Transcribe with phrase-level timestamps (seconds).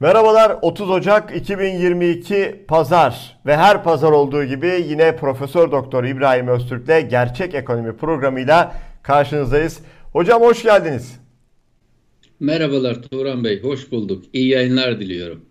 [0.00, 7.10] Merhabalar 30 Ocak 2022 Pazar ve her pazar olduğu gibi yine Profesör Doktor İbrahim Öztürk'le
[7.10, 9.80] Gerçek Ekonomi programıyla karşınızdayız.
[10.12, 11.20] Hocam hoş geldiniz.
[12.40, 14.24] Merhabalar Turan Bey, hoş bulduk.
[14.32, 15.44] İyi yayınlar diliyorum.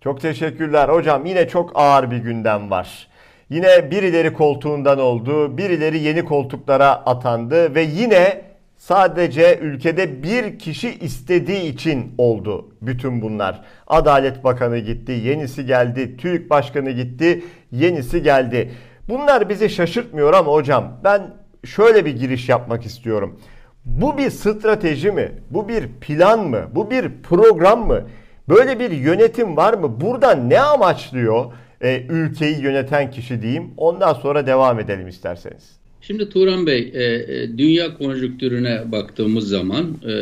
[0.00, 1.26] Çok teşekkürler hocam.
[1.26, 3.08] Yine çok ağır bir gündem var.
[3.50, 8.42] Yine birileri koltuğundan oldu, birileri yeni koltuklara atandı ve yine
[8.78, 13.64] sadece ülkede bir kişi istediği için oldu bütün bunlar.
[13.86, 18.70] Adalet Bakanı gitti, yenisi geldi, TÜİK Başkanı gitti, yenisi geldi.
[19.08, 21.22] Bunlar bizi şaşırtmıyor ama hocam ben
[21.64, 23.40] şöyle bir giriş yapmak istiyorum.
[23.84, 25.32] Bu bir strateji mi?
[25.50, 26.68] Bu bir plan mı?
[26.74, 28.02] Bu bir program mı?
[28.48, 30.00] Böyle bir yönetim var mı?
[30.00, 33.74] Burada ne amaçlıyor e, ülkeyi yöneten kişi diyeyim.
[33.76, 35.77] Ondan sonra devam edelim isterseniz.
[36.08, 40.12] Şimdi Turan Bey, e, e, dünya konjüktürüne baktığımız zaman, e,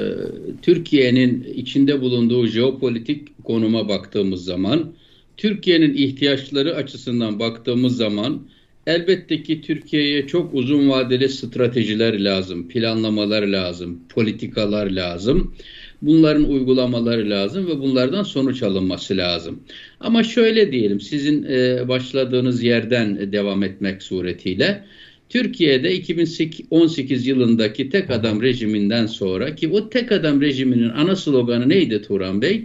[0.62, 4.92] Türkiye'nin içinde bulunduğu jeopolitik konuma baktığımız zaman,
[5.36, 8.42] Türkiye'nin ihtiyaçları açısından baktığımız zaman,
[8.86, 15.55] elbette ki Türkiye'ye çok uzun vadeli stratejiler lazım, planlamalar lazım, politikalar lazım.
[16.02, 19.61] Bunların uygulamaları lazım ve bunlardan sonuç alınması lazım.
[20.00, 24.84] Ama şöyle diyelim, sizin e, başladığınız yerden devam etmek suretiyle,
[25.28, 32.02] Türkiye'de 2018 yılındaki tek adam rejiminden sonra ki o tek adam rejiminin ana sloganı neydi
[32.02, 32.64] Turan Bey?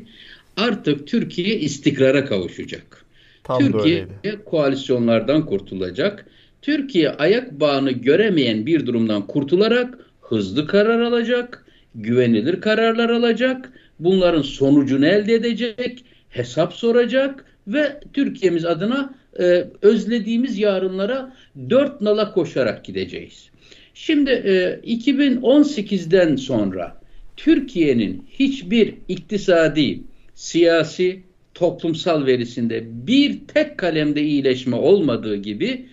[0.57, 3.05] Artık Türkiye istikrara kavuşacak.
[3.43, 4.43] Tam Türkiye böyleydi.
[4.45, 6.25] koalisyonlardan kurtulacak.
[6.61, 11.65] Türkiye ayak bağını göremeyen bir durumdan kurtularak hızlı karar alacak,
[11.95, 21.33] güvenilir kararlar alacak, bunların sonucunu elde edecek, hesap soracak ve Türkiye'miz adına e, özlediğimiz yarınlara
[21.69, 23.49] dört nala koşarak gideceğiz.
[23.93, 27.01] Şimdi e, 2018'den sonra
[27.37, 29.99] Türkiye'nin hiçbir iktisadi,
[30.35, 31.19] siyasi,
[31.53, 35.85] toplumsal verisinde bir tek kalemde iyileşme olmadığı gibi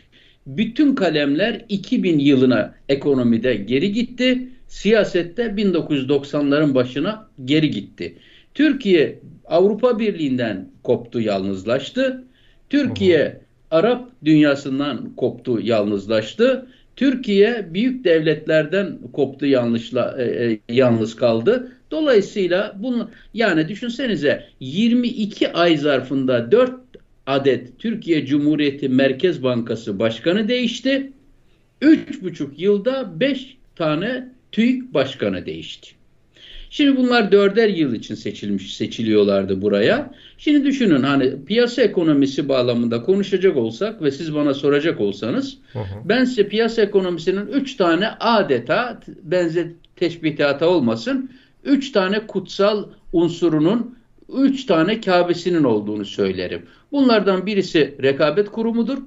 [0.46, 4.48] bütün kalemler 2000 yılına ekonomide geri gitti.
[4.68, 8.14] Siyasette 1990'ların başına geri gitti.
[8.54, 12.24] Türkiye Avrupa Birliği'nden koptu, yalnızlaştı.
[12.70, 13.40] Türkiye
[13.70, 16.66] Arap dünyasından koptu, yalnızlaştı.
[16.96, 21.72] Türkiye büyük devletlerden koptu, yanlışla e, e, yalnız kaldı.
[21.90, 26.74] Dolayısıyla bunu yani düşünsenize 22 ay zarfında 4
[27.26, 31.12] adet Türkiye Cumhuriyeti Merkez Bankası başkanı değişti.
[31.82, 35.97] 3,5 yılda 5 tane TÜİK başkanı değişti.
[36.70, 40.14] Şimdi bunlar dörder yıl için seçilmiş seçiliyorlardı buraya.
[40.38, 45.84] Şimdi düşünün hani piyasa ekonomisi bağlamında konuşacak olsak ve siz bana soracak olsanız hı hı.
[46.04, 51.30] ben size piyasa ekonomisinin üç tane adeta benzer teşbihata olmasın
[51.64, 53.98] üç tane kutsal unsurunun
[54.34, 56.62] üç tane kabesinin olduğunu söylerim.
[56.92, 58.98] Bunlardan birisi rekabet kurumudur.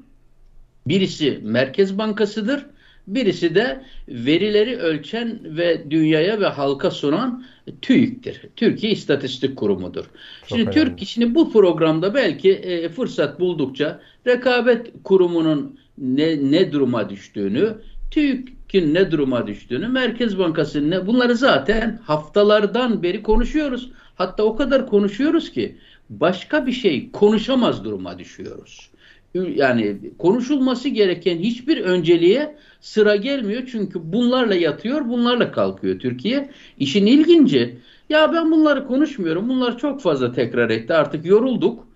[0.88, 2.66] Birisi Merkez Bankası'dır.
[3.08, 7.46] Birisi de verileri ölçen ve dünyaya ve halka sunan
[7.82, 8.42] TÜİK'tir.
[8.56, 10.04] Türkiye İstatistik Kurumu'dur.
[10.04, 10.10] Çok
[10.48, 10.74] şimdi önemli.
[10.74, 17.76] Türk şimdi bu programda belki e, fırsat buldukça rekabet kurumunun ne, ne duruma düştüğünü,
[18.12, 23.92] TÜİK'in ne duruma düştüğünü, Merkez Bankası'nın ne bunları zaten haftalardan beri konuşuyoruz.
[24.16, 25.78] Hatta o kadar konuşuyoruz ki
[26.10, 28.91] başka bir şey konuşamaz duruma düşüyoruz
[29.34, 33.64] yani konuşulması gereken hiçbir önceliğe sıra gelmiyor.
[33.72, 36.50] Çünkü bunlarla yatıyor, bunlarla kalkıyor Türkiye.
[36.80, 37.78] İşin ilginci
[38.10, 39.50] ya ben bunları konuşmuyorum.
[39.50, 40.94] Bunlar çok fazla tekrar etti.
[40.94, 41.88] Artık yorulduk.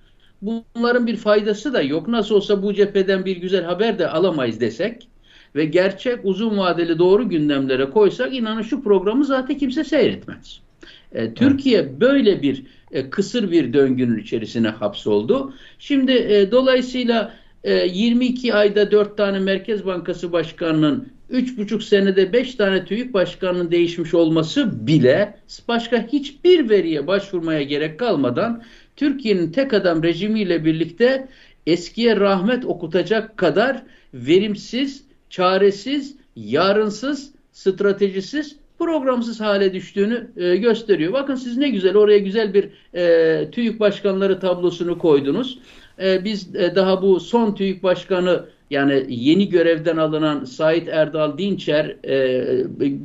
[0.41, 2.07] Bunların bir faydası da yok.
[2.07, 5.07] Nasıl olsa bu cepheden bir güzel haber de alamayız desek
[5.56, 10.65] ve gerçek uzun vadeli doğru gündemlere koysak inanın şu programı zaten kimse seyretmez.
[11.12, 12.00] E, Türkiye evet.
[12.00, 15.53] böyle bir e, kısır bir döngünün içerisine hapsoldu.
[15.79, 22.85] Şimdi e, dolayısıyla e, 22 ayda 4 tane Merkez Bankası Başkanı'nın 3,5 senede 5 tane
[22.85, 25.37] TÜİK Başkanı'nın değişmiş olması bile
[25.67, 28.64] başka hiçbir veriye başvurmaya gerek kalmadan
[28.96, 31.28] Türkiye'nin tek adam rejimiyle birlikte
[31.67, 33.84] eskiye rahmet okutacak kadar
[34.14, 38.55] verimsiz, çaresiz, yarınsız, stratejisiz
[38.85, 41.14] programsız hale düştüğünü e, gösteriyor.
[41.14, 45.59] Bakın siz ne güzel oraya güzel bir e, TÜİK başkanları tablosunu koydunuz.
[46.02, 51.96] E, biz e, daha bu son TÜİK başkanı yani yeni görevden alınan Sait Erdal Dinçer
[52.08, 52.46] e,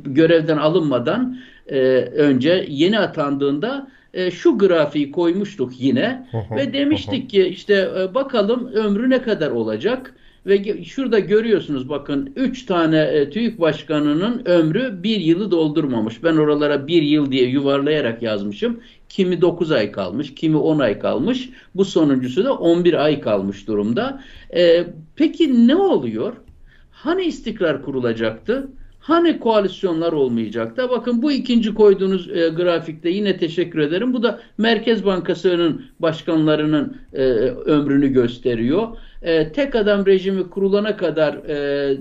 [0.05, 1.37] görevden alınmadan
[1.67, 1.79] e,
[2.15, 9.09] önce yeni atandığında e, şu grafiği koymuştuk yine ve demiştik ki işte e, bakalım ömrü
[9.09, 10.15] ne kadar olacak?
[10.45, 16.23] Ve şurada görüyorsunuz bakın 3 tane e, TÜİK başkanının ömrü bir yılı doldurmamış.
[16.23, 18.79] Ben oralara bir yıl diye yuvarlayarak yazmışım.
[19.09, 21.49] Kimi 9 ay kalmış, kimi 10 ay kalmış.
[21.75, 24.23] Bu sonuncusu da 11 ay kalmış durumda.
[24.55, 26.33] E, peki ne oluyor?
[26.91, 28.67] Hani istikrar kurulacaktı?
[28.99, 30.89] Hani koalisyonlar olmayacaktı?
[30.89, 34.13] Bakın bu ikinci koyduğunuz e, grafikte yine teşekkür ederim.
[34.13, 37.23] Bu da Merkez Bankası'nın başkanlarının e,
[37.65, 38.87] ömrünü gösteriyor.
[39.21, 41.97] E, tek adam rejimi kurulana kadar e,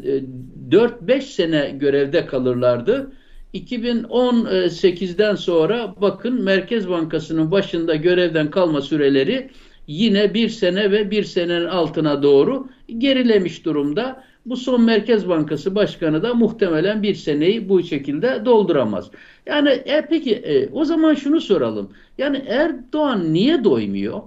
[0.70, 3.12] 4-5 e, sene görevde kalırlardı.
[3.54, 9.50] 2018'den sonra bakın Merkez Bankası'nın başında görevden kalma süreleri
[9.86, 12.68] yine bir sene ve bir senenin altına doğru
[12.98, 14.24] gerilemiş durumda.
[14.46, 19.10] Bu son Merkez Bankası Başkanı da muhtemelen bir seneyi bu şekilde dolduramaz.
[19.46, 21.90] Yani e, peki e, o zaman şunu soralım.
[22.18, 24.20] Yani Erdoğan niye doymuyor?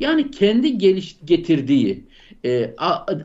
[0.00, 2.04] Yani kendi geliş getirdiği
[2.44, 2.74] e,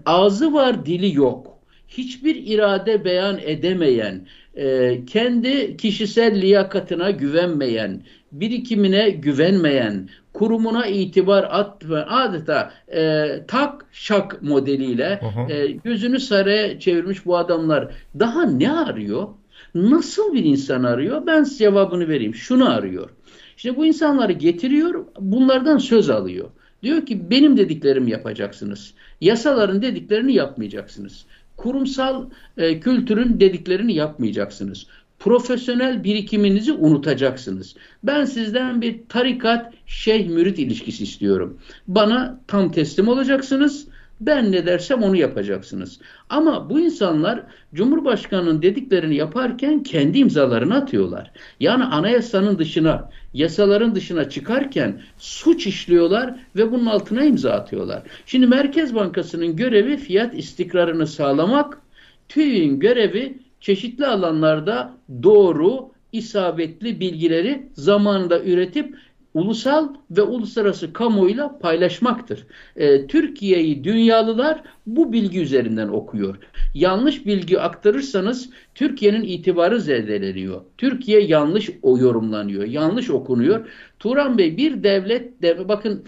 [0.06, 1.56] ağzı var dili yok.
[1.88, 8.02] Hiçbir irade beyan edemeyen, e, kendi kişisel liyakatına güvenmeyen,
[8.32, 15.54] birikimine güvenmeyen, kurumuna itibar atmayan, adeta e, tak şak modeliyle hı hı.
[15.54, 19.28] E, gözünü saraya çevirmiş bu adamlar daha ne arıyor?
[19.76, 21.28] Nasıl bir insan arıyor?
[21.28, 22.36] Ben size cevabını vereyim.
[22.36, 23.10] Şunu arıyor.
[23.58, 26.50] İşte bu insanları getiriyor, bunlardan söz alıyor.
[26.86, 28.94] Diyor ki benim dediklerimi yapacaksınız.
[29.22, 31.26] Yasaların dediklerini yapmayacaksınız.
[31.58, 34.88] Kurumsal e, kültürün dediklerini yapmayacaksınız.
[35.20, 37.76] Profesyonel birikiminizi unutacaksınız.
[38.04, 41.60] Ben sizden bir tarikat şeyh mürit ilişkisi istiyorum.
[41.88, 43.88] Bana tam teslim olacaksınız
[44.22, 46.00] ben ne dersem onu yapacaksınız.
[46.30, 51.32] Ama bu insanlar Cumhurbaşkanı'nın dediklerini yaparken kendi imzalarını atıyorlar.
[51.60, 58.04] Yani anayasanın dışına, yasaların dışına çıkarken suç işliyorlar ve bunun altına imza atıyorlar.
[58.26, 61.82] Şimdi Merkez Bankası'nın görevi fiyat istikrarını sağlamak,
[62.30, 68.96] TÜİ'nin görevi çeşitli alanlarda doğru, isabetli bilgileri zamanında üretip
[69.36, 72.48] ulusal ve uluslararası kamuoyuyla paylaşmaktır.
[72.76, 76.36] E, Türkiye'yi dünyalılar bu bilgi üzerinden okuyor.
[76.74, 80.62] Yanlış bilgi aktarırsanız Türkiye'nin itibarı zedeleniyor.
[80.78, 83.68] Türkiye yanlış o yorumlanıyor, yanlış okunuyor.
[84.00, 86.04] Turan Bey bir devlet, dev, bakın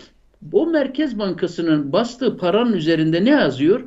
[0.51, 3.83] o Merkez Bankası'nın bastığı paranın üzerinde ne yazıyor?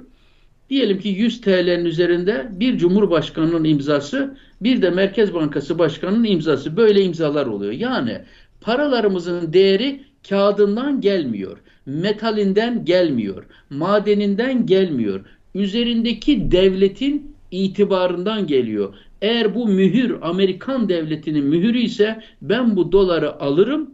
[0.70, 6.76] Diyelim ki 100 TL'nin üzerinde bir Cumhurbaşkanı'nın imzası, bir de Merkez Bankası Başkanı'nın imzası.
[6.76, 7.72] Böyle imzalar oluyor.
[7.72, 8.20] Yani
[8.60, 15.20] Paralarımızın değeri kağıdından gelmiyor, metalinden gelmiyor, madeninden gelmiyor.
[15.54, 18.94] Üzerindeki devletin itibarından geliyor.
[19.22, 23.90] Eğer bu mühür Amerikan devletinin mühürü ise ben bu doları alırım,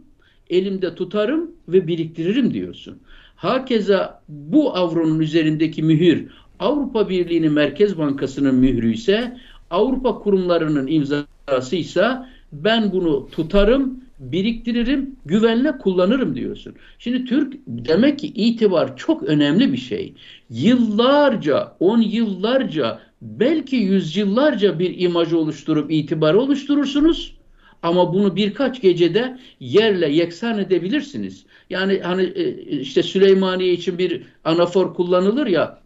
[0.49, 2.97] elimde tutarım ve biriktiririm diyorsun.
[3.35, 6.27] Hakeza bu avronun üzerindeki mühür
[6.59, 9.37] Avrupa Birliği'nin Merkez Bankası'nın mührü ise
[9.69, 12.07] Avrupa kurumlarının imzası ise
[12.51, 16.75] ben bunu tutarım biriktiririm, güvenle kullanırım diyorsun.
[16.99, 20.13] Şimdi Türk demek ki itibar çok önemli bir şey.
[20.49, 27.37] Yıllarca, on yıllarca, belki yüzyıllarca bir imaj oluşturup itibar oluşturursunuz.
[27.83, 31.45] Ama bunu birkaç gecede yerle yeksan edebilirsiniz.
[31.69, 35.81] Yani hani e, işte Süleymaniye için bir anafor kullanılır ya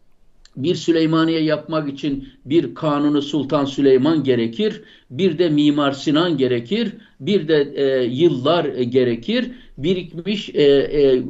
[0.58, 6.92] bir Süleymaniye yapmak için bir kanunu Sultan Süleyman gerekir, bir de Mimar Sinan gerekir,
[7.22, 11.24] bir de e, yıllar gerekir, birikmiş e, e,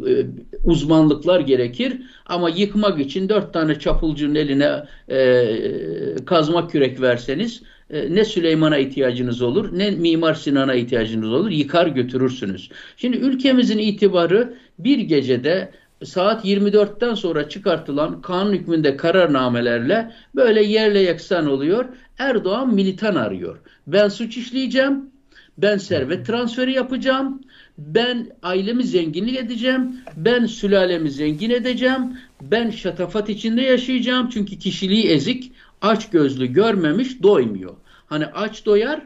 [0.63, 1.93] uzmanlıklar gerekir.
[2.25, 9.41] Ama yıkmak için dört tane çapulcunun eline e, kazma kürek verseniz e, ne Süleyman'a ihtiyacınız
[9.41, 12.69] olur, ne Mimar Sinan'a ihtiyacınız olur, yıkar götürürsünüz.
[12.97, 15.71] Şimdi ülkemizin itibarı bir gecede
[16.03, 21.85] saat 24'ten sonra çıkartılan kanun hükmünde kararnamelerle böyle yerle yeksan oluyor.
[22.17, 23.57] Erdoğan militan arıyor.
[23.87, 25.11] Ben suç işleyeceğim,
[25.57, 27.41] ben servet transferi yapacağım,
[27.77, 35.51] ben ailemi zenginlik edeceğim, ben sülalemi zengin edeceğim, ben şatafat içinde yaşayacağım çünkü kişiliği ezik,
[35.81, 37.75] aç gözlü görmemiş doymuyor.
[38.05, 39.01] Hani aç doyar,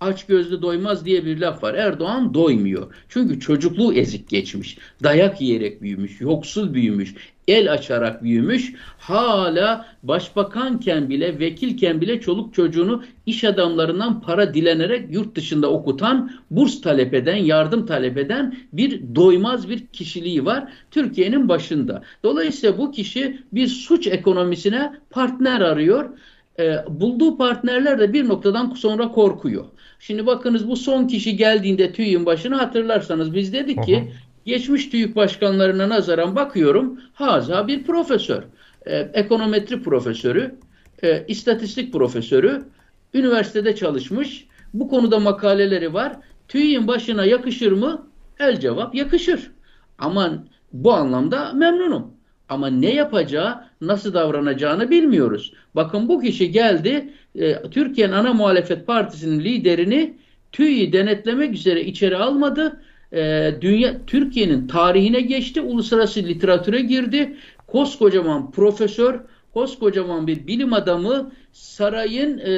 [0.00, 1.74] aç gözlü doymaz diye bir laf var.
[1.74, 2.94] Erdoğan doymuyor.
[3.08, 4.78] Çünkü çocukluğu ezik geçmiş.
[5.02, 7.14] Dayak yiyerek büyümüş, yoksul büyümüş,
[7.48, 8.74] el açarak büyümüş.
[8.98, 16.80] Hala başbakanken bile, vekilken bile çoluk çocuğunu iş adamlarından para dilenerek yurt dışında okutan, burs
[16.80, 22.02] talep eden, yardım talep eden bir doymaz bir kişiliği var Türkiye'nin başında.
[22.22, 26.10] Dolayısıyla bu kişi bir suç ekonomisine partner arıyor.
[26.58, 29.64] E, bulduğu partnerler de bir noktadan sonra korkuyor.
[29.98, 34.12] Şimdi bakınız bu son kişi geldiğinde TÜİK'in başına hatırlarsanız biz dedik ki
[34.44, 38.42] geçmiş TÜİK başkanlarına nazaran bakıyorum haza bir profesör.
[38.86, 40.54] E, ekonometri profesörü,
[41.02, 42.62] e, istatistik profesörü,
[43.14, 44.46] üniversitede çalışmış.
[44.74, 46.16] Bu konuda makaleleri var.
[46.48, 48.06] TÜİK'in başına yakışır mı?
[48.38, 49.50] El cevap yakışır.
[49.98, 52.06] Ama bu anlamda memnunum.
[52.48, 55.52] Ama ne yapacağı, nasıl davranacağını bilmiyoruz.
[55.74, 60.16] Bakın bu kişi geldi, e, Türkiye'nin ana muhalefet partisinin liderini
[60.52, 62.80] TÜİ'yi denetlemek üzere içeri almadı.
[63.12, 67.36] E, dünya Türkiye'nin tarihine geçti, uluslararası literatüre girdi.
[67.66, 69.20] Koskocaman profesör,
[69.54, 72.52] koskocaman bir bilim adamı sarayın e,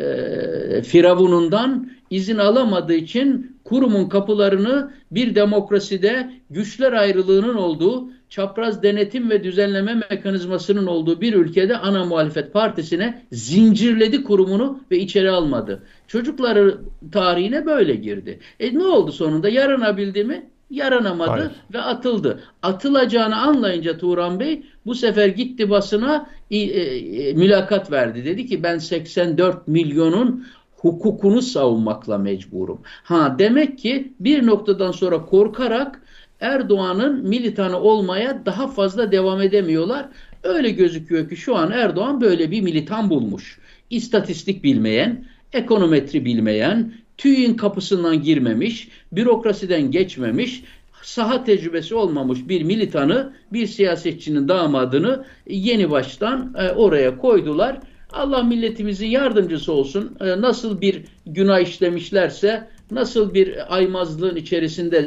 [0.00, 9.44] e, firavunundan izin alamadığı için kurumun kapılarını bir demokraside güçler ayrılığının olduğu, çapraz denetim ve
[9.44, 15.82] düzenleme mekanizmasının olduğu bir ülkede ana muhalefet partisine zincirledi kurumunu ve içeri almadı.
[16.06, 16.78] Çocukları
[17.12, 18.38] tarihine böyle girdi.
[18.60, 19.48] E ne oldu sonunda?
[19.48, 20.46] Yaranabildi mi?
[20.70, 21.50] Yaranamadı Hayır.
[21.74, 22.40] ve atıldı.
[22.62, 28.24] Atılacağını anlayınca Turan Bey bu sefer gitti basına e, e, mülakat verdi.
[28.24, 32.80] Dedi ki ben 84 milyonun hukukunu savunmakla mecburum.
[33.04, 36.02] Ha demek ki bir noktadan sonra korkarak
[36.40, 40.08] Erdoğan'ın militanı olmaya daha fazla devam edemiyorlar.
[40.42, 43.58] Öyle gözüküyor ki şu an Erdoğan böyle bir militan bulmuş.
[43.90, 50.62] İstatistik bilmeyen, ekonometri bilmeyen, TÜİ'nin kapısından girmemiş, bürokrasiden geçmemiş,
[51.02, 57.80] saha tecrübesi olmamış bir militanı, bir siyasetçinin damadını yeni baştan e, oraya koydular.
[58.12, 60.16] Allah milletimizin yardımcısı olsun.
[60.20, 64.98] E, nasıl bir günah işlemişlerse, nasıl bir aymazlığın içerisinde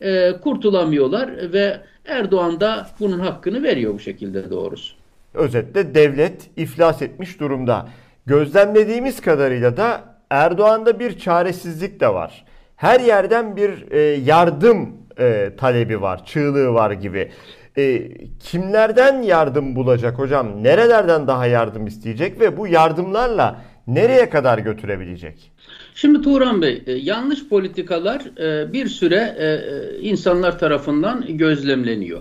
[0.00, 4.94] e, kurtulamıyorlar ve Erdoğan da bunun hakkını veriyor bu şekilde doğrusu.
[5.34, 7.88] Özetle devlet iflas etmiş durumda.
[8.26, 12.44] Gözlemlediğimiz kadarıyla da Erdoğan'da bir çaresizlik de var.
[12.76, 17.30] Her yerden bir e, yardım e, talebi var, çığlığı var gibi.
[17.78, 20.64] E, kimlerden yardım bulacak hocam?
[20.64, 25.52] Nerelerden daha yardım isteyecek ve bu yardımlarla nereye kadar götürebilecek?
[25.96, 32.20] Şimdi Turan Bey, e, yanlış politikalar e, bir süre e, insanlar tarafından gözlemleniyor.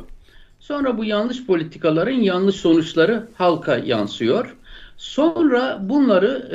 [0.59, 4.55] Sonra bu yanlış politikaların yanlış sonuçları halka yansıyor.
[4.97, 6.49] Sonra bunları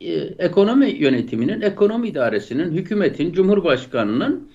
[0.00, 4.48] e, e, ekonomi yönetiminin, ekonomi idaresinin, hükümetin, cumhurbaşkanının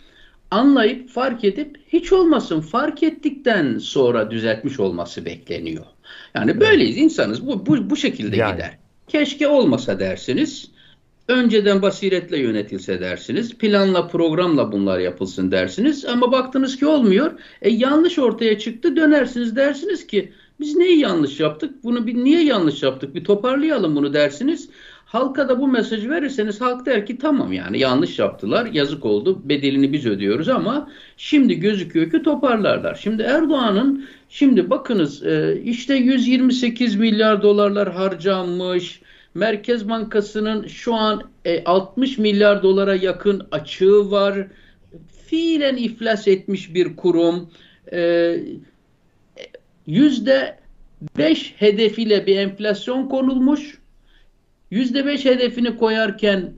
[0.51, 5.85] anlayıp fark edip hiç olmasın fark ettikten sonra düzeltmiş olması bekleniyor.
[6.35, 7.47] Yani böyleyiz insanız.
[7.47, 8.53] Bu bu, bu şekilde yani.
[8.53, 8.77] gider.
[9.07, 10.78] Keşke olmasa dersiniz.
[11.29, 13.57] Önceden basiretle yönetilse dersiniz.
[13.57, 16.05] Planla programla bunlar yapılsın dersiniz.
[16.05, 17.31] Ama baktınız ki olmuyor.
[17.61, 21.83] E yanlış ortaya çıktı dönersiniz dersiniz ki biz neyi yanlış yaptık?
[21.83, 23.15] Bunu bir niye yanlış yaptık?
[23.15, 24.69] Bir toparlayalım bunu dersiniz.
[25.05, 29.93] Halka da bu mesajı verirseniz halk der ki tamam yani yanlış yaptılar, yazık oldu, bedelini
[29.93, 32.95] biz ödüyoruz ama şimdi gözüküyor ki toparlarlar.
[32.95, 39.01] Şimdi Erdoğan'ın şimdi bakınız e, işte 128 milyar dolarlar harcanmış.
[39.33, 41.23] Merkez Bankası'nın şu an
[41.65, 44.47] 60 e, milyar dolara yakın açığı var.
[45.25, 47.49] Fiilen iflas etmiş bir kurum.
[47.91, 48.35] E,
[49.87, 50.59] yüzde
[51.17, 53.79] beş hedefiyle bir enflasyon konulmuş.
[54.71, 56.53] Yüzde beş hedefini koyarken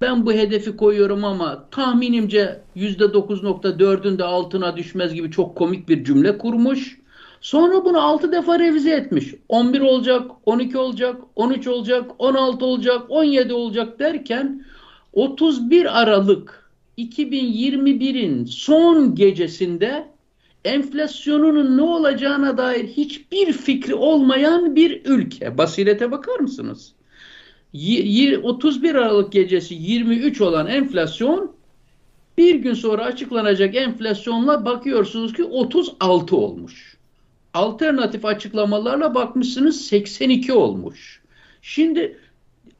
[0.00, 5.56] ben bu hedefi koyuyorum ama tahminimce yüzde dokuz nokta dördün de altına düşmez gibi çok
[5.56, 6.98] komik bir cümle kurmuş.
[7.44, 9.34] Sonra bunu 6 defa revize etmiş.
[9.48, 14.64] 11 olacak, 12 olacak, 13 olacak, 16 olacak, 17 olacak derken
[15.12, 20.08] 31 Aralık 2021'in son gecesinde
[20.64, 25.58] enflasyonunun ne olacağına dair hiçbir fikri olmayan bir ülke.
[25.58, 26.92] Basirete bakar mısınız?
[28.42, 31.52] 31 Aralık gecesi 23 olan enflasyon
[32.38, 36.93] bir gün sonra açıklanacak enflasyonla bakıyorsunuz ki 36 olmuş.
[37.54, 41.22] Alternatif açıklamalarla bakmışsınız 82 olmuş.
[41.62, 42.18] Şimdi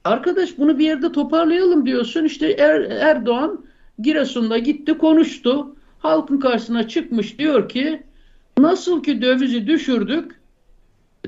[0.04, 2.24] arkadaş bunu bir yerde toparlayalım diyorsun.
[2.24, 3.66] İşte er, Erdoğan
[3.98, 8.02] Giresun'da gitti konuştu halkın karşısına çıkmış diyor ki
[8.58, 10.40] nasıl ki dövizi düşürdük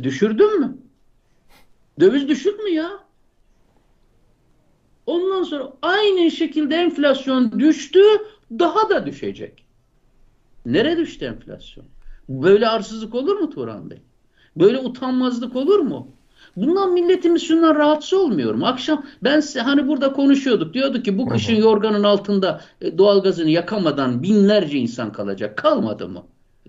[0.03, 0.77] düşürdün mü?
[2.01, 2.91] Döviz düşür mü ya?
[5.07, 8.03] Ondan sonra aynı şekilde enflasyon düştü
[8.51, 9.65] daha da düşecek.
[10.67, 11.87] Nere düştü enflasyon?
[12.29, 13.99] Böyle arsızlık olur mu Turan Bey?
[14.57, 16.09] Böyle utanmazlık olur mu?
[16.57, 18.67] Bundan milletimiz şundan rahatsız olmuyor mu?
[18.67, 20.75] Akşam ben hani burada konuşuyorduk.
[20.75, 25.57] Diyorduk ki bu kışın yorganın altında e, doğalgazını yakamadan binlerce insan kalacak.
[25.57, 26.23] Kalmadı mı?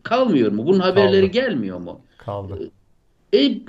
[0.04, 0.66] Kalmıyor mu?
[0.66, 1.34] Bunun haberleri Kaldı.
[1.34, 2.02] gelmiyor mu?
[2.18, 2.72] Kaldı.
[3.34, 3.62] E, e,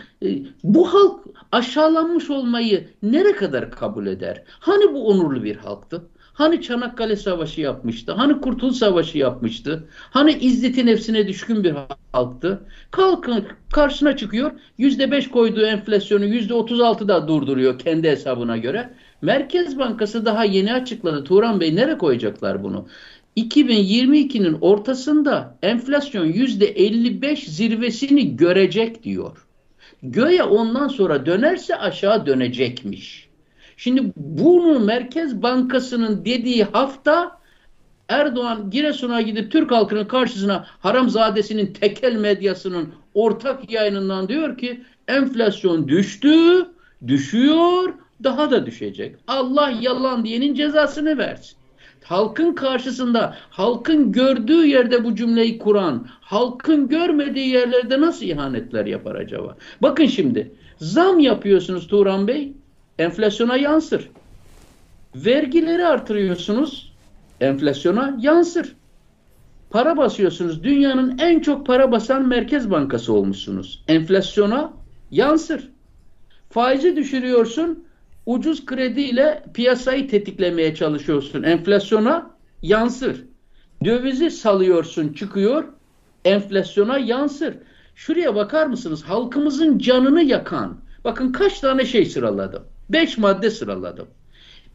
[0.64, 1.21] bu halk
[1.52, 4.42] aşağılanmış olmayı nere kadar kabul eder?
[4.47, 6.02] Hani bu onurlu bir halktı?
[6.38, 8.12] Hani Çanakkale Savaşı yapmıştı?
[8.12, 9.88] Hani Kurtuluş Savaşı yapmıştı?
[10.11, 11.75] Hani izzeti nefsine düşkün bir
[12.12, 12.61] halktı?
[12.90, 14.50] Kalkın karşısına çıkıyor.
[14.78, 18.90] Yüzde beş koyduğu enflasyonu yüzde otuz altıda durduruyor kendi hesabına göre.
[19.23, 21.25] Merkez Bankası daha yeni açıkladı.
[21.25, 22.88] Turan Bey nereye koyacaklar bunu?
[23.37, 29.47] 2022'nin ortasında enflasyon %55 zirvesini görecek diyor.
[30.02, 33.27] Göğe ondan sonra dönerse aşağı dönecekmiş.
[33.78, 37.38] Şimdi bunu Merkez Bankası'nın dediği hafta
[38.08, 46.66] Erdoğan Giresun'a gidip Türk halkının karşısına haramzadesinin tekel medyasının ortak yayınından diyor ki enflasyon düştü,
[47.06, 47.94] düşüyor,
[48.25, 49.16] daha da düşecek.
[49.26, 51.58] Allah yalan diyenin cezasını versin
[52.04, 59.56] halkın karşısında, halkın gördüğü yerde bu cümleyi kuran, halkın görmediği yerlerde nasıl ihanetler yapar acaba?
[59.82, 62.52] Bakın şimdi, zam yapıyorsunuz Turan Bey,
[62.99, 64.11] enflasyona yansır.
[65.14, 66.93] Vergileri artırıyorsunuz,
[67.40, 68.76] enflasyona yansır.
[69.71, 73.85] Para basıyorsunuz, dünyanın en çok para basan merkez bankası olmuşsunuz.
[73.88, 74.73] Enflasyona
[75.11, 75.69] yansır.
[76.50, 77.85] Faizi düşürüyorsun,
[78.26, 81.43] ucuz krediyle piyasayı tetiklemeye çalışıyorsun.
[81.43, 82.31] Enflasyona
[82.62, 83.25] yansır.
[83.85, 85.64] Dövizi salıyorsun çıkıyor.
[86.25, 87.55] Enflasyona yansır.
[87.95, 89.02] Şuraya bakar mısınız?
[89.02, 90.81] Halkımızın canını yakan.
[91.05, 92.62] Bakın kaç tane şey sıraladım.
[92.90, 94.09] Beş madde sıraladım.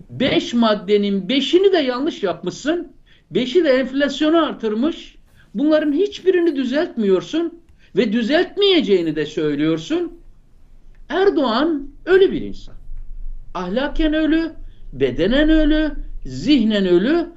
[0.10, 2.92] Beş maddenin beşini de yanlış yapmışsın.
[3.32, 5.16] Beşi de enflasyonu artırmış.
[5.54, 7.60] Bunların hiçbirini düzeltmiyorsun.
[7.96, 10.14] Ve düzeltmeyeceğini de söylüyorsun.
[11.10, 12.76] Erdoğan öyle bir insan
[13.54, 14.52] ahlaken ölü,
[14.94, 15.92] bedenen ölü,
[16.26, 17.30] zihnen ölü.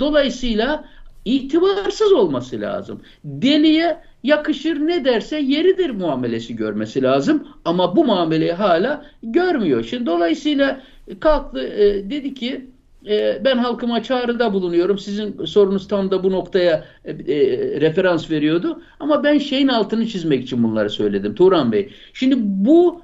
[0.00, 0.84] Dolayısıyla
[1.24, 3.00] itibarsız olması lazım.
[3.24, 7.48] Deliye yakışır ne derse yeridir muamelesi görmesi lazım.
[7.64, 9.84] Ama bu muameleyi hala görmüyor.
[9.84, 10.80] Şimdi dolayısıyla
[11.20, 12.66] kalktı e, dedi ki
[13.06, 14.98] e, ben halkıma çağrıda bulunuyorum.
[14.98, 18.82] Sizin sorunuz tam da bu noktaya e, e, referans veriyordu.
[19.00, 21.90] Ama ben şeyin altını çizmek için bunları söyledim Turan Bey.
[22.12, 23.02] Şimdi bu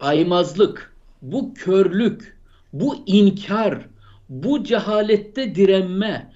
[0.00, 0.92] aymazlık,
[1.22, 2.36] bu körlük,
[2.72, 3.78] bu inkar,
[4.28, 6.31] bu cehalette direnme,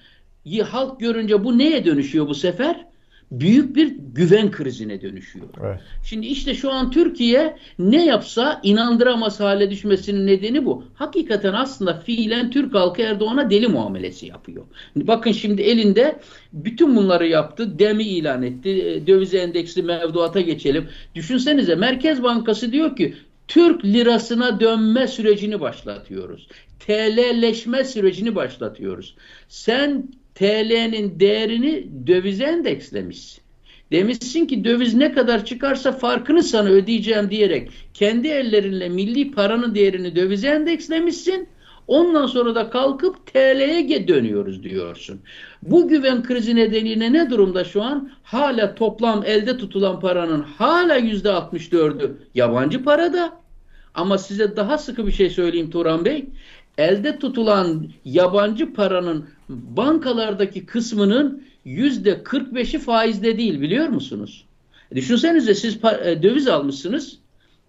[0.63, 2.87] halk görünce bu neye dönüşüyor bu sefer?
[3.31, 5.47] Büyük bir güven krizine dönüşüyor.
[5.63, 5.79] Evet.
[6.03, 10.83] Şimdi işte şu an Türkiye ne yapsa inandıramaz hale düşmesinin nedeni bu.
[10.93, 14.65] Hakikaten aslında fiilen Türk halkı Erdoğan'a deli muamelesi yapıyor.
[14.95, 16.19] Bakın şimdi elinde
[16.53, 17.79] bütün bunları yaptı.
[17.79, 19.03] Demi ilan etti.
[19.07, 20.87] Döviz endeksli mevduata geçelim.
[21.15, 23.13] Düşünsenize Merkez Bankası diyor ki
[23.47, 26.47] Türk lirasına dönme sürecini başlatıyoruz.
[26.79, 29.15] TL'leşme sürecini başlatıyoruz.
[29.49, 33.41] Sen TL'nin değerini dövize endekslemişsin.
[33.91, 40.15] Demişsin ki döviz ne kadar çıkarsa farkını sana ödeyeceğim diyerek kendi ellerinle milli paranın değerini
[40.15, 41.47] dövize endekslemişsin.
[41.87, 45.19] Ondan sonra da kalkıp TL'ye dönüyoruz diyorsun.
[45.63, 48.11] Bu güven krizi nedeniyle ne durumda şu an?
[48.23, 53.41] Hala toplam elde tutulan paranın hala yüzde 64'ü yabancı parada.
[53.93, 56.25] Ama size daha sıkı bir şey söyleyeyim Turan Bey.
[56.77, 64.45] Elde tutulan yabancı paranın bankalardaki kısmının yüzde 45'i faizde değil biliyor musunuz?
[64.95, 67.17] Düşünsenize siz e, döviz almışsınız.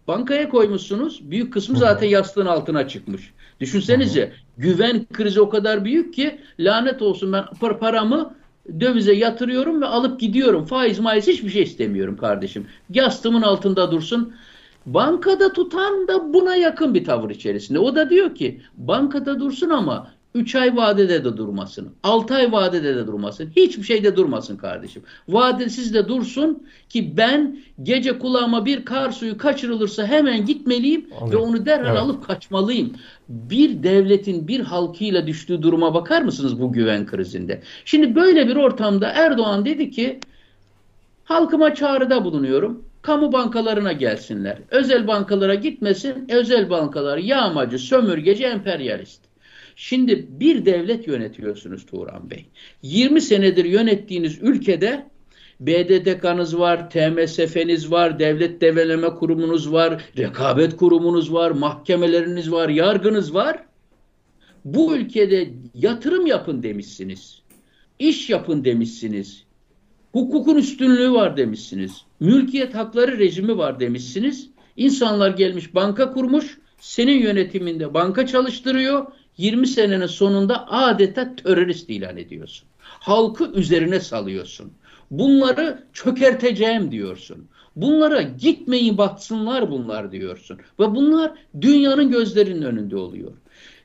[0.09, 1.31] Bankaya koymuşsunuz.
[1.31, 3.33] Büyük kısmı zaten yastığın altına çıkmış.
[3.61, 7.45] Düşünsenize güven krizi o kadar büyük ki lanet olsun ben
[7.79, 8.35] paramı
[8.81, 10.65] dövize yatırıyorum ve alıp gidiyorum.
[10.65, 12.67] Faiz maiz hiçbir şey istemiyorum kardeşim.
[12.91, 14.35] Yastığımın altında dursun.
[14.87, 17.79] Bankada tutan da buna yakın bir tavır içerisinde.
[17.79, 21.89] O da diyor ki bankada dursun ama 3 ay vadede de durmasın.
[22.03, 23.51] 6 ay vadede de durmasın.
[23.57, 25.03] Hiçbir şeyde durmasın kardeşim.
[25.29, 31.33] Vadesiz de dursun ki ben gece kulağıma bir kar suyu kaçırılırsa hemen gitmeliyim Anladım.
[31.33, 31.99] ve onu derhal evet.
[31.99, 32.93] alıp kaçmalıyım.
[33.29, 37.63] Bir devletin bir halkıyla düştüğü duruma bakar mısınız bu güven krizinde?
[37.85, 40.21] Şimdi böyle bir ortamda Erdoğan dedi ki
[41.25, 44.59] halkıma çağrıda bulunuyorum kamu bankalarına gelsinler.
[44.71, 46.29] Özel bankalara gitmesin.
[46.29, 49.21] Özel bankalar yağmacı, sömürgeci, emperyalist.
[49.81, 52.47] Şimdi bir devlet yönetiyorsunuz Turan Bey.
[52.83, 55.07] 20 senedir yönettiğiniz ülkede
[55.61, 63.65] BDDK'nız var, TMSF'niz var, Devlet Develeme Kurumunuz var, Rekabet Kurumunuz var, mahkemeleriniz var, yargınız var.
[64.65, 67.43] Bu ülkede yatırım yapın demişsiniz.
[67.99, 69.45] İş yapın demişsiniz.
[70.13, 72.05] Hukukun üstünlüğü var demişsiniz.
[72.21, 74.51] Mülkiyet hakları rejimi var demişsiniz.
[74.77, 76.59] İnsanlar gelmiş banka kurmuş.
[76.81, 79.07] Senin yönetiminde banka çalıştırıyor.
[79.39, 82.69] 20 senenin sonunda adeta terörist ilan ediyorsun.
[82.81, 84.73] Halkı üzerine salıyorsun.
[85.11, 87.49] Bunları çökerteceğim diyorsun.
[87.77, 90.59] Bunlara gitmeyin baksınlar bunlar diyorsun.
[90.81, 93.33] Ve bunlar dünyanın gözlerinin önünde oluyor.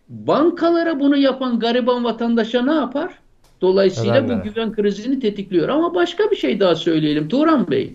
[0.09, 3.13] Bankalara bunu yapan gariban vatandaşa ne yapar?
[3.61, 4.39] Dolayısıyla Efendim?
[4.39, 5.69] bu güven krizini tetikliyor.
[5.69, 7.93] Ama başka bir şey daha söyleyelim Turan Bey.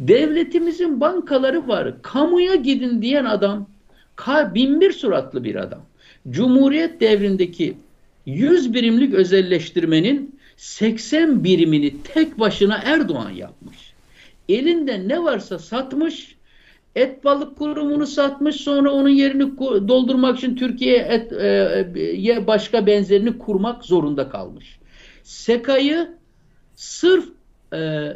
[0.00, 2.02] Devletimizin bankaları var.
[2.02, 3.66] Kamuya gidin diyen adam
[4.54, 5.80] binbir suratlı bir adam.
[6.28, 7.76] Cumhuriyet devrindeki
[8.26, 13.92] 100 birimlik özelleştirmenin 80 birimini tek başına Erdoğan yapmış.
[14.48, 16.36] Elinde ne varsa satmış,
[16.96, 23.84] et balık kurumunu satmış, sonra onun yerini doldurmak için Türkiye et, e, başka benzerini kurmak
[23.84, 24.78] zorunda kalmış.
[25.22, 26.08] Sekayı
[26.74, 27.24] sırf
[27.72, 28.10] e,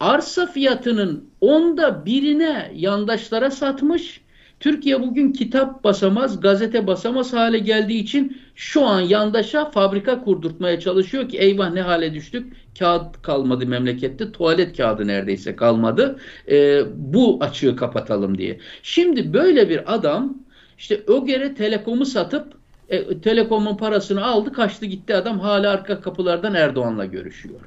[0.00, 4.20] arsa fiyatının onda birine yandaşlara satmış,
[4.60, 11.28] Türkiye bugün kitap basamaz, gazete basamaz hale geldiği için şu an yandaşa fabrika kurdurtmaya çalışıyor
[11.28, 12.52] ki eyvah ne hale düştük.
[12.78, 16.18] Kağıt kalmadı memlekette, tuvalet kağıdı neredeyse kalmadı.
[16.50, 18.58] E, bu açığı kapatalım diye.
[18.82, 20.38] Şimdi böyle bir adam
[20.78, 22.52] işte Öger'e telekomu satıp
[22.88, 27.60] e, telekomun parasını aldı kaçtı gitti adam hala arka kapılardan Erdoğan'la görüşüyor.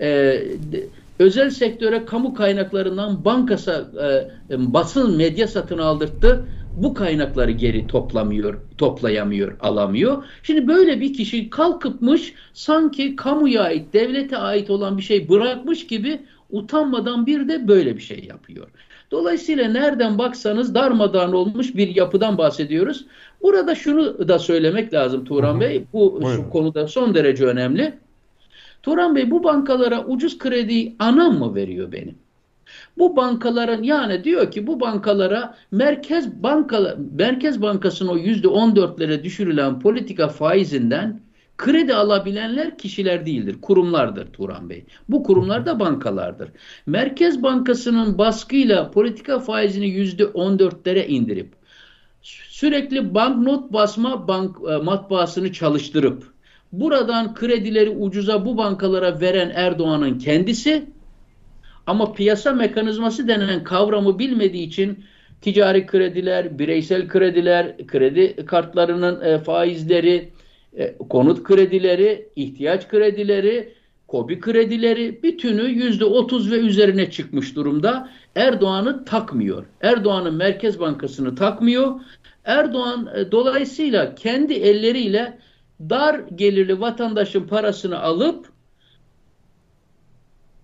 [0.00, 0.42] E,
[1.18, 3.90] özel sektöre kamu kaynaklarından bankasa
[4.50, 6.44] e, basın medya satın aldırttı.
[6.76, 10.24] Bu kaynakları geri toplamıyor, toplayamıyor, alamıyor.
[10.42, 16.20] Şimdi böyle bir kişi kalkıpmış sanki kamuya ait, devlete ait olan bir şey bırakmış gibi
[16.50, 18.66] utanmadan bir de böyle bir şey yapıyor.
[19.10, 23.06] Dolayısıyla nereden baksanız darmadağın olmuş bir yapıdan bahsediyoruz.
[23.42, 25.84] Burada şunu da söylemek lazım Turan Bey.
[25.92, 27.94] Bu şu konuda son derece önemli.
[28.86, 32.18] Turan Bey bu bankalara ucuz krediyi anam mı veriyor benim?
[32.98, 39.24] Bu bankaların yani diyor ki bu bankalara Merkez Banka Merkez Bankası'nın o yüzde on dörtlere
[39.24, 41.20] düşürülen politika faizinden
[41.56, 44.84] kredi alabilenler kişiler değildir, kurumlardır Turan Bey.
[45.08, 46.50] Bu kurumlar da bankalardır.
[46.86, 51.52] Merkez Bankası'nın baskıyla politika faizini yüzde on dörtlere indirip
[52.22, 56.35] sürekli banknot basma bank e, matbaasını çalıştırıp
[56.72, 60.86] buradan kredileri ucuza bu bankalara veren Erdoğan'ın kendisi
[61.86, 65.04] ama piyasa mekanizması denen kavramı bilmediği için
[65.40, 70.32] ticari krediler, bireysel krediler, kredi kartlarının e, faizleri,
[70.76, 73.72] e, konut kredileri, ihtiyaç kredileri,
[74.08, 78.10] kobi kredileri bütünü yüzde otuz ve üzerine çıkmış durumda.
[78.36, 79.64] Erdoğan'ı takmıyor.
[79.80, 82.00] Erdoğan'ın Merkez Bankası'nı takmıyor.
[82.44, 85.38] Erdoğan e, dolayısıyla kendi elleriyle
[85.80, 88.52] dar gelirli vatandaşın parasını alıp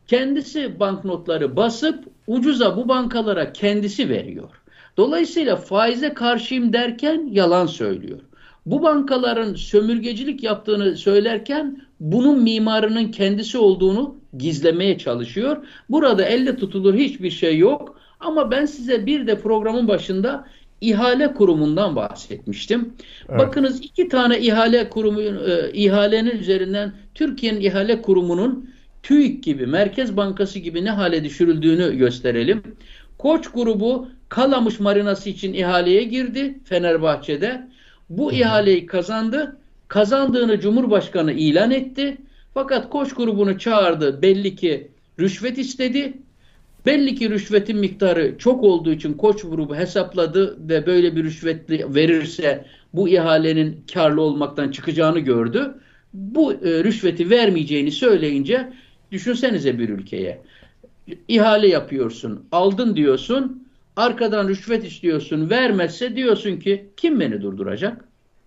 [0.07, 4.51] kendisi banknotları basıp ucuza bu bankalara kendisi veriyor.
[4.96, 8.20] Dolayısıyla faize karşıyım derken yalan söylüyor.
[8.66, 15.66] Bu bankaların sömürgecilik yaptığını söylerken bunun mimarının kendisi olduğunu gizlemeye çalışıyor.
[15.88, 18.01] Burada elle tutulur hiçbir şey yok.
[18.20, 20.46] Ama ben size bir de programın başında
[20.83, 22.92] ihale kurumundan bahsetmiştim.
[23.29, 23.38] Evet.
[23.38, 28.71] Bakınız iki tane ihale kurumu e, ihalenin üzerinden Türkiye'nin ihale kurumunun
[29.03, 32.62] TÜİK gibi, Merkez Bankası gibi ne hale düşürüldüğünü gösterelim.
[33.18, 37.68] Koç grubu Kalamış Marinası için ihaleye girdi Fenerbahçe'de.
[38.11, 39.57] Bu ihaleyi kazandı.
[39.88, 42.16] Kazandığını Cumhurbaşkanı ilan etti.
[42.55, 44.23] Fakat Koç grubunu çağırdı.
[44.23, 44.88] Belli ki
[45.21, 46.12] rüşvet istedi.
[46.87, 52.64] Belli ki rüşvetin miktarı çok olduğu için Koç grubu hesapladı ve böyle bir rüşvetli verirse
[52.92, 55.75] bu ihalenin karlı olmaktan çıkacağını gördü.
[56.14, 58.73] Bu e, rüşveti vermeyeceğini söyleyince
[59.12, 60.42] düşünsenize bir ülkeye.
[61.29, 68.05] ihale yapıyorsun, aldın diyorsun, arkadan rüşvet istiyorsun, vermezse diyorsun ki kim beni durduracak?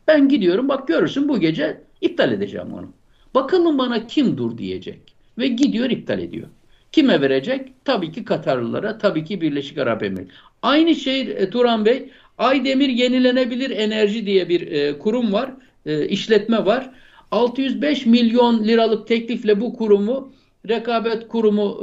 [0.08, 2.92] Ben gidiyorum bak görürsün bu gece iptal edeceğim onu.
[3.36, 5.00] Bakalım bana kim dur diyecek.
[5.38, 6.48] Ve gidiyor iptal ediyor.
[6.96, 7.86] Kime verecek?
[7.86, 10.38] Tabii ki Katarlılara, tabii ki Birleşik Arap Emirlikleri.
[10.62, 15.52] Aynı şey e, Turan Bey, Aydemir Yenilenebilir Enerji diye bir e, kurum var,
[15.86, 16.92] e, işletme var.
[17.32, 20.34] 605 milyon liralık teklifle bu kurumu,
[20.70, 21.82] rekabet kurumu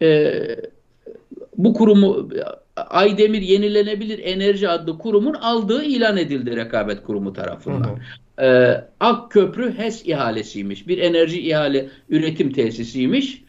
[0.00, 0.32] e, e,
[1.56, 2.30] bu kurumu
[2.82, 7.88] Aydemir Yenilenebilir Enerji adlı kurumun aldığı ilan edildi rekabet kurumu tarafından.
[7.88, 8.00] Hı hı
[8.40, 10.88] e, Akköprü HES ihalesiymiş.
[10.88, 13.44] Bir enerji ihale üretim tesisiymiş.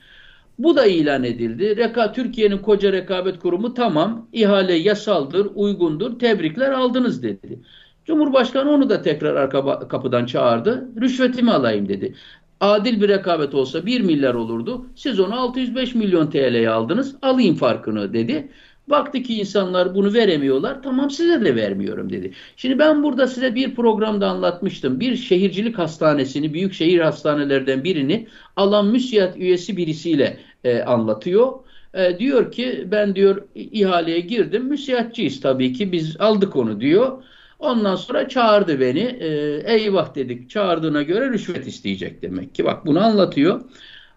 [0.60, 1.78] Bu da ilan edildi.
[1.78, 7.60] Reka Türkiye'nin koca rekabet kurumu tamam ihale yasaldır, uygundur, tebrikler aldınız dedi.
[8.06, 10.89] Cumhurbaşkanı onu da tekrar arka kapıdan çağırdı.
[11.02, 12.13] Rüşvetimi alayım dedi.
[12.60, 14.86] Adil bir rekabet olsa 1 milyar olurdu.
[14.96, 17.15] Siz onu 605 milyon TL'ye aldınız.
[17.22, 18.52] Alayım farkını dedi.
[18.91, 20.84] Baktı ki insanlar bunu veremiyorlar.
[20.84, 22.32] Tamam size de vermiyorum dedi.
[22.56, 24.99] Şimdi ben burada size bir programda anlatmıştım.
[24.99, 31.54] Bir şehircilik hastanesini, büyük şehir hastanelerden birini alan müsiyat üyesi birisiyle e, anlatıyor.
[31.93, 34.65] E, diyor ki ben diyor ihaleye girdim.
[34.65, 37.23] Müsiyatçıyız tabii ki biz aldık onu diyor.
[37.60, 39.17] Ondan sonra çağırdı beni.
[39.19, 39.27] E,
[39.73, 40.49] eyvah dedik.
[40.49, 42.65] Çağırdığına göre rüşvet isteyecek demek ki.
[42.65, 43.62] Bak bunu anlatıyor.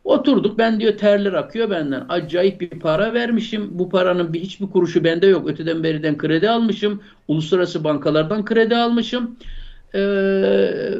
[0.05, 2.07] Oturduk ben diyor terler akıyor benden.
[2.09, 3.79] Acayip bir para vermişim.
[3.79, 5.49] Bu paranın bir hiçbir kuruşu bende yok.
[5.49, 7.03] Öteden beriden kredi almışım.
[7.29, 9.37] Uluslararası bankalardan kredi almışım.
[9.95, 10.01] Ee,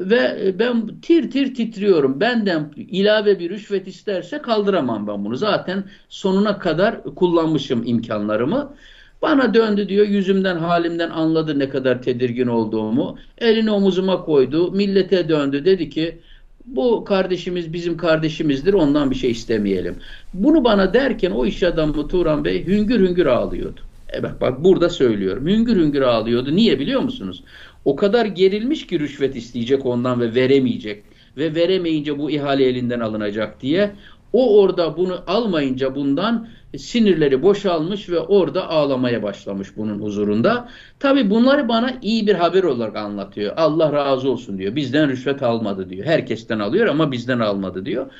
[0.01, 2.21] ve ben tir tir titriyorum.
[2.21, 5.37] Benden ilave bir rüşvet isterse kaldıramam ben bunu.
[5.37, 8.75] Zaten sonuna kadar kullanmışım imkanlarımı.
[9.23, 13.19] Bana döndü diyor yüzümden halimden anladı ne kadar tedirgin olduğumu.
[13.39, 14.73] Elini omuzuma koydu.
[14.73, 16.19] Millete döndü dedi ki
[16.65, 19.97] bu kardeşimiz bizim kardeşimizdir ondan bir şey istemeyelim.
[20.35, 23.81] Bunu bana derken o iş adamı Turan Bey hüngür hüngür ağlıyordu.
[24.09, 25.47] Evet bak burada söylüyorum.
[25.47, 26.57] Hüngür hüngür ağlıyordu.
[26.57, 27.45] Niye biliyor musunuz?
[27.85, 31.03] O kadar gerilmiş ki rüşvet isteyecek ondan ve veremeyecek.
[31.37, 33.91] Ve veremeyince bu ihale elinden alınacak diye.
[34.33, 40.69] O orada bunu almayınca bundan sinirleri boşalmış ve orada ağlamaya başlamış bunun huzurunda.
[41.01, 43.53] Tabi bunları bana iyi bir haber olarak anlatıyor.
[43.57, 44.77] Allah razı olsun diyor.
[44.77, 46.07] Bizden rüşvet almadı diyor.
[46.07, 48.11] Herkesten alıyor ama bizden almadı diyor.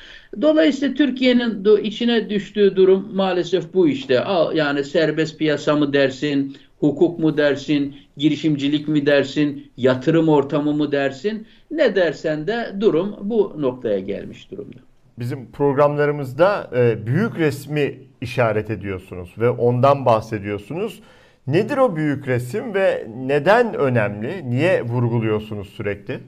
[0.41, 4.23] Dolayısıyla Türkiye'nin içine düştüğü durum maalesef bu işte.
[4.53, 11.47] Yani serbest piyasa mı dersin, hukuk mu dersin, girişimcilik mi dersin, yatırım ortamı mı dersin?
[11.71, 14.84] Ne dersen de durum bu noktaya gelmiş durumda
[15.19, 21.01] bizim programlarımızda e, büyük resmi işaret ediyorsunuz ve ondan bahsediyorsunuz.
[21.47, 24.49] Nedir o büyük resim ve neden önemli?
[24.49, 26.19] Niye vurguluyorsunuz sürekli?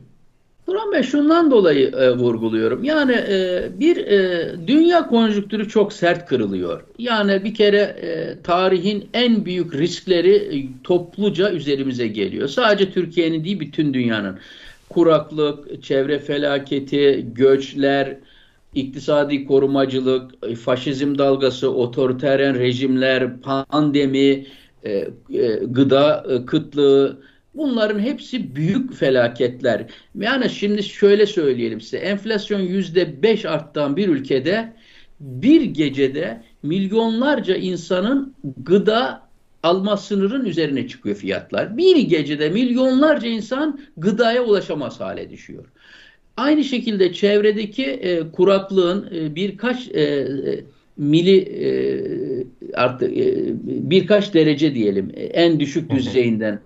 [0.68, 2.84] Duran Bey şundan dolayı e, vurguluyorum.
[2.84, 6.84] Yani e, bir e, dünya konjüktürü çok sert kırılıyor.
[7.00, 12.48] Yani bir kere e, tarihin en büyük riskleri e, topluca üzerimize geliyor.
[12.48, 14.40] Sadece Türkiye'nin değil bütün dünyanın.
[14.90, 18.18] Kuraklık, çevre felaketi, göçler,
[18.78, 24.46] iktisadi korumacılık, faşizm dalgası, otoriter rejimler, pandemi,
[24.84, 25.08] e, e,
[25.66, 27.22] gıda e, kıtlığı
[27.56, 29.86] bunların hepsi büyük felaketler.
[30.16, 34.74] Yani şimdi şöyle söyleyelim size enflasyon yüzde beş arttan bir ülkede
[35.20, 39.28] bir gecede milyonlarca insanın gıda
[39.64, 41.78] alma sınırın üzerine çıkıyor fiyatlar.
[41.78, 45.66] Bir gecede milyonlarca insan gıdaya ulaşamaz hale düşüyor.
[46.38, 50.64] Aynı şekilde çevredeki e, kuraklığın e, birkaç e, e
[50.98, 51.70] mili e,
[52.74, 56.60] artık e, birkaç derece diyelim e, en düşük düzeyinden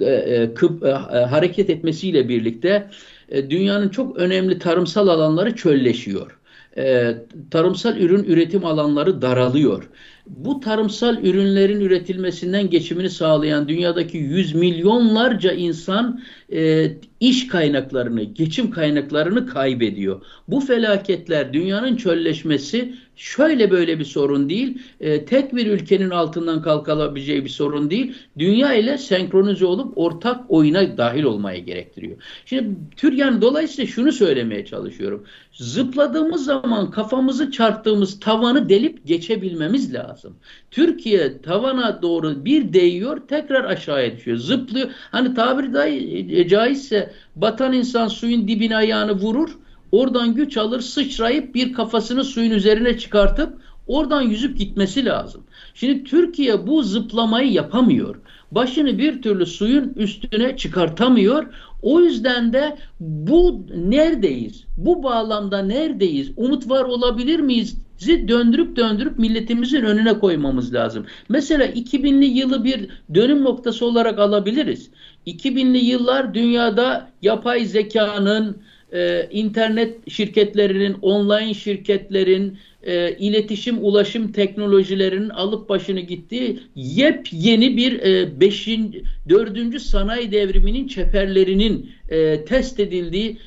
[0.00, 2.90] e, e, kıp, e, hareket etmesiyle birlikte
[3.28, 6.37] e, dünyanın çok önemli tarımsal alanları çölleşiyor.
[6.76, 7.14] E,
[7.50, 9.88] tarımsal ürün üretim alanları daralıyor
[10.28, 16.20] bu tarımsal ürünlerin üretilmesinden geçimini sağlayan dünyadaki yüz milyonlarca insan
[16.52, 20.22] e, iş kaynaklarını, geçim kaynaklarını kaybediyor.
[20.48, 24.78] Bu felaketler, dünyanın çölleşmesi şöyle böyle bir sorun değil.
[25.00, 28.14] E, tek bir ülkenin altından kalkabileceği bir sorun değil.
[28.38, 32.16] Dünya ile senkronize olup ortak oyuna dahil olmaya gerektiriyor.
[32.46, 35.24] Şimdi Türkiye'nin dolayısıyla şunu söylemeye çalışıyorum.
[35.52, 40.36] Zıpladığımız zaman kafamızı çarptığımız tavanı delip geçebilmemiz lazım.
[40.70, 44.36] Türkiye tavana doğru bir değiyor tekrar aşağıya düşüyor.
[44.36, 44.88] Zıplıyor.
[45.10, 49.58] Hani tabiri dahi caizse batan insan suyun dibine ayağını vurur
[49.92, 55.44] Oradan güç alır sıçrayıp bir kafasını suyun üzerine çıkartıp oradan yüzüp gitmesi lazım.
[55.74, 58.16] Şimdi Türkiye bu zıplamayı yapamıyor.
[58.52, 61.46] Başını bir türlü suyun üstüne çıkartamıyor.
[61.82, 64.64] O yüzden de bu neredeyiz?
[64.76, 66.30] Bu bağlamda neredeyiz?
[66.36, 67.76] Umut var olabilir miyiz?
[68.06, 71.06] döndürüp döndürüp milletimizin önüne koymamız lazım.
[71.28, 74.90] Mesela 2000'li yılı bir dönüm noktası olarak alabiliriz.
[75.26, 85.68] 2000'li yıllar dünyada yapay zekanın, e, internet şirketlerinin, online şirketlerin, e, iletişim ulaşım teknolojilerinin alıp
[85.68, 93.38] başını gittiği yepyeni bir e, beşin, dördüncü sanayi devriminin çeperlerinin e, test edildiği,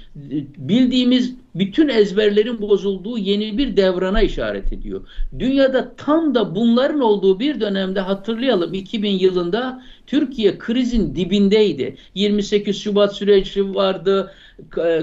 [0.57, 5.07] bildiğimiz bütün ezberlerin bozulduğu yeni bir devrana işaret ediyor.
[5.39, 11.95] Dünyada tam da bunların olduğu bir dönemde hatırlayalım 2000 yılında Türkiye krizin dibindeydi.
[12.15, 14.31] 28 Şubat süreci vardı.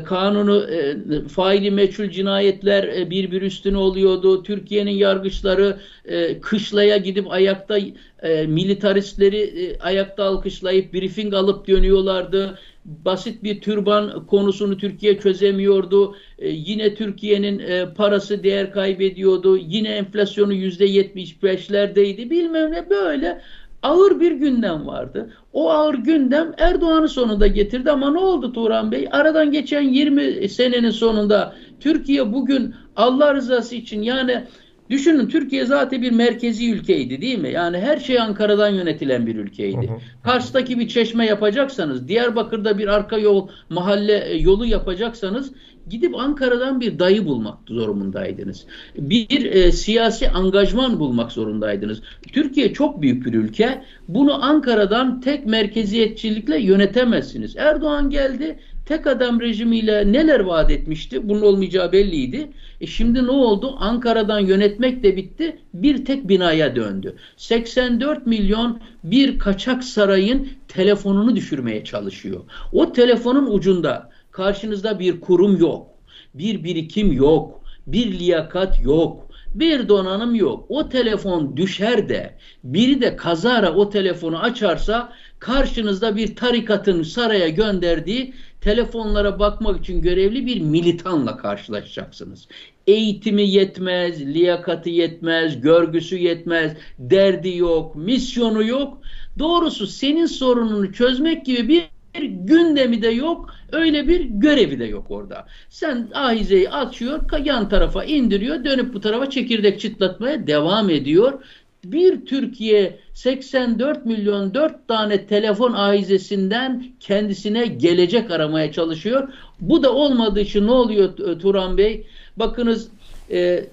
[0.05, 0.97] Kanunu e,
[1.29, 3.79] faili meçhul cinayetler e, bir bir üstüne
[4.18, 4.42] oluyordu.
[4.42, 7.78] Türkiye'nin yargıçları e, kışlaya gidip ayakta
[8.22, 12.59] e, militaristleri e, ayakta alkışlayıp briefing alıp dönüyorlardı
[13.04, 16.16] basit bir türban konusunu Türkiye çözemiyordu.
[16.38, 19.57] E, yine Türkiye'nin e, parası değer kaybediyordu.
[19.57, 22.31] Yine enflasyonu yüzde yetmiş beşlerdeydi.
[22.31, 23.40] Bilmem ne böyle
[23.83, 25.31] ağır bir gündem vardı.
[25.52, 29.09] O ağır gündem Erdoğan'ı sonunda getirdi ama ne oldu Turan Bey?
[29.11, 34.45] Aradan geçen 20 senenin sonunda Türkiye bugün Allah rızası için yani
[34.91, 37.51] Düşünün Türkiye zaten bir merkezi ülkeydi değil mi?
[37.53, 39.88] Yani her şey Ankara'dan yönetilen bir ülkeydi.
[39.88, 39.99] Hı hı.
[40.25, 45.53] Kars'taki bir çeşme yapacaksanız, Diyarbakır'da bir arka yol, mahalle e, yolu yapacaksanız
[45.88, 48.67] gidip Ankara'dan bir dayı bulmak zorumundaydınız.
[48.99, 52.03] Bir e, siyasi angajman bulmak zorundaydınız.
[52.33, 53.85] Türkiye çok büyük bir ülke.
[54.09, 57.57] Bunu Ankara'dan tek merkeziyetçilikle yönetemezsiniz.
[57.57, 61.29] Erdoğan geldi tek adam rejimiyle neler vaat etmişti?
[61.29, 62.51] Bunun olmayacağı belliydi.
[62.81, 63.77] E şimdi ne oldu?
[63.79, 65.59] Ankara'dan yönetmek de bitti.
[65.74, 67.16] Bir tek binaya döndü.
[67.37, 72.40] 84 milyon bir kaçak sarayın telefonunu düşürmeye çalışıyor.
[72.72, 75.87] O telefonun ucunda karşınızda bir kurum yok.
[76.35, 77.61] Bir birikim yok.
[77.87, 79.29] Bir liyakat yok.
[79.55, 80.64] Bir donanım yok.
[80.68, 88.35] O telefon düşer de biri de kazara o telefonu açarsa karşınızda bir tarikatın saraya gönderdiği
[88.61, 92.48] telefonlara bakmak için görevli bir militanla karşılaşacaksınız.
[92.87, 98.98] Eğitimi yetmez, liyakati yetmez, görgüsü yetmez, derdi yok, misyonu yok.
[99.38, 105.46] Doğrusu senin sorununu çözmek gibi bir gündemi de yok, öyle bir görevi de yok orada.
[105.68, 111.42] Sen ahizeyi açıyor, yan tarafa indiriyor, dönüp bu tarafa çekirdek çıtlatmaya devam ediyor
[111.85, 119.29] bir Türkiye 84 milyon 4 tane telefon ahizesinden kendisine gelecek aramaya çalışıyor.
[119.61, 122.07] Bu da olmadığı için ne oluyor Turan Bey?
[122.37, 122.88] Bakınız
[123.31, 123.64] e,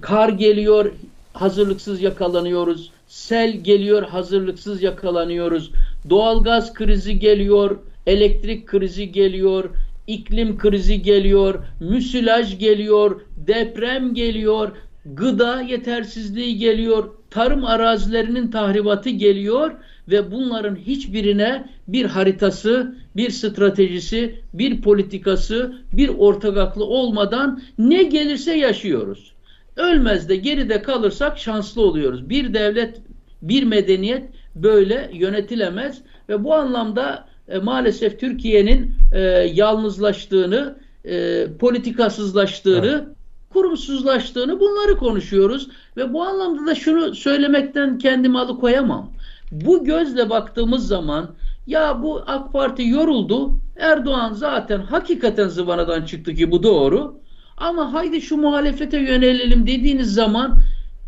[0.00, 0.92] kar geliyor
[1.32, 2.90] hazırlıksız yakalanıyoruz.
[3.08, 5.70] Sel geliyor hazırlıksız yakalanıyoruz.
[6.10, 9.70] Doğalgaz krizi geliyor, elektrik krizi geliyor,
[10.06, 14.72] iklim krizi geliyor, müsilaj geliyor, deprem geliyor,
[15.14, 19.72] gıda yetersizliği geliyor, tarım arazilerinin tahribatı geliyor
[20.08, 28.56] ve bunların hiçbirine bir haritası, bir stratejisi, bir politikası, bir ortak aklı olmadan ne gelirse
[28.56, 29.32] yaşıyoruz.
[29.76, 32.30] Ölmez de geride kalırsak şanslı oluyoruz.
[32.30, 33.00] Bir devlet,
[33.42, 39.20] bir medeniyet böyle yönetilemez ve bu anlamda e, maalesef Türkiye'nin e,
[39.54, 43.15] yalnızlaştığını, e, politikasızlaştığını evet
[43.52, 49.10] kurumsuzlaştığını bunları konuşuyoruz ve bu anlamda da şunu söylemekten kendimi alıkoyamam.
[49.52, 51.34] Bu gözle baktığımız zaman
[51.66, 53.60] ya bu AK Parti yoruldu.
[53.76, 57.20] Erdoğan zaten hakikaten zıvanadan çıktı ki bu doğru.
[57.56, 60.58] Ama haydi şu muhalefete yönelelim dediğiniz zaman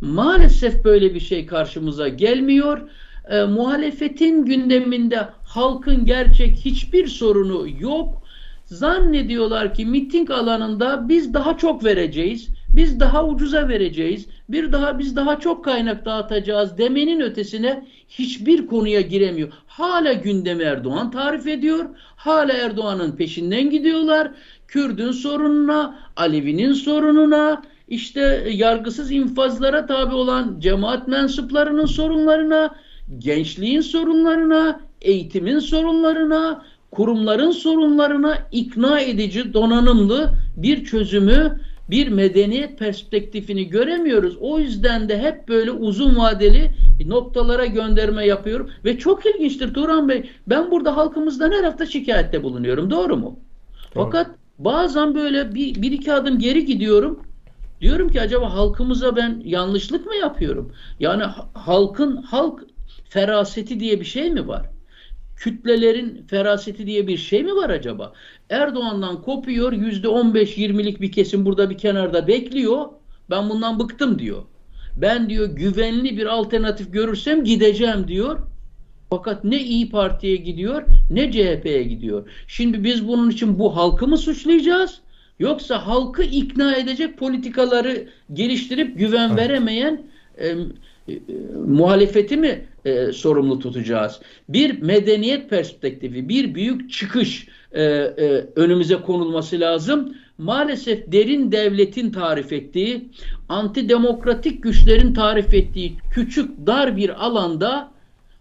[0.00, 2.80] maalesef böyle bir şey karşımıza gelmiyor.
[3.28, 8.22] E, muhalefetin gündeminde halkın gerçek hiçbir sorunu yok
[8.68, 15.16] zannediyorlar ki miting alanında biz daha çok vereceğiz, biz daha ucuza vereceğiz, bir daha biz
[15.16, 19.48] daha çok kaynak dağıtacağız demenin ötesine hiçbir konuya giremiyor.
[19.66, 21.84] Hala gündemi Erdoğan tarif ediyor,
[22.16, 24.30] hala Erdoğan'ın peşinden gidiyorlar.
[24.68, 32.74] Kürdün sorununa, Alevi'nin sorununa, işte yargısız infazlara tabi olan cemaat mensuplarının sorunlarına,
[33.18, 44.36] gençliğin sorunlarına, eğitimin sorunlarına, kurumların sorunlarına ikna edici, donanımlı bir çözümü, bir medeniyet perspektifini göremiyoruz.
[44.40, 46.70] O yüzden de hep böyle uzun vadeli
[47.06, 48.70] noktalara gönderme yapıyorum.
[48.84, 50.30] Ve çok ilginçtir Turan Bey.
[50.46, 52.90] Ben burada halkımızdan her hafta şikayette bulunuyorum.
[52.90, 53.38] Doğru mu?
[53.94, 54.04] Doğru.
[54.04, 57.22] Fakat bazen böyle bir, bir iki adım geri gidiyorum.
[57.80, 60.72] Diyorum ki acaba halkımıza ben yanlışlık mı yapıyorum?
[61.00, 61.22] Yani
[61.54, 62.64] halkın halk
[63.08, 64.70] feraseti diye bir şey mi var?
[65.38, 68.12] Kütlelerin feraseti diye bir şey mi var acaba?
[68.50, 72.86] Erdoğan'dan kopuyor yüzde 15-20'lik bir kesim burada bir kenarda bekliyor.
[73.30, 74.42] Ben bundan bıktım diyor.
[74.96, 78.38] Ben diyor güvenli bir alternatif görürsem gideceğim diyor.
[79.10, 82.28] Fakat ne İyi Parti'ye gidiyor ne CHP'ye gidiyor.
[82.46, 85.00] Şimdi biz bunun için bu halkı mı suçlayacağız?
[85.38, 89.38] Yoksa halkı ikna edecek politikaları geliştirip güven evet.
[89.38, 90.02] veremeyen
[91.08, 91.18] e,
[91.66, 94.20] muhalefeti mi e, sorumlu tutacağız.
[94.48, 100.14] Bir medeniyet perspektifi, bir büyük çıkış e, e, önümüze konulması lazım.
[100.38, 103.08] Maalesef derin devletin tarif ettiği,
[103.48, 107.90] antidemokratik güçlerin tarif ettiği küçük dar bir alanda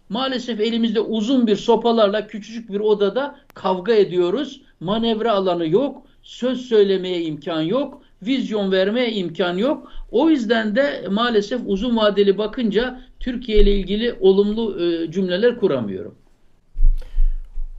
[0.08, 4.60] maalesef elimizde uzun bir sopalarla küçücük bir odada kavga ediyoruz.
[4.80, 9.92] Manevra alanı yok, söz söylemeye imkan yok vizyon vermeye imkan yok.
[10.10, 16.14] O yüzden de maalesef uzun vadeli bakınca Türkiye ile ilgili olumlu e, cümleler kuramıyorum.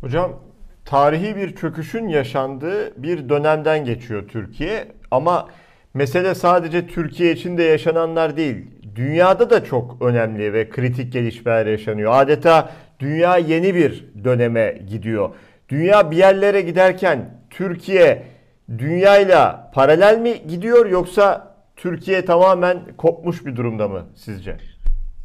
[0.01, 0.39] Hocam
[0.85, 5.47] tarihi bir çöküşün yaşandığı bir dönemden geçiyor Türkiye ama
[5.93, 8.57] mesele sadece Türkiye için de yaşananlar değil.
[8.95, 12.11] Dünyada da çok önemli ve kritik gelişmeler yaşanıyor.
[12.15, 15.29] Adeta dünya yeni bir döneme gidiyor.
[15.69, 18.23] Dünya bir yerlere giderken Türkiye
[18.77, 24.57] dünyayla paralel mi gidiyor yoksa Türkiye tamamen kopmuş bir durumda mı sizce?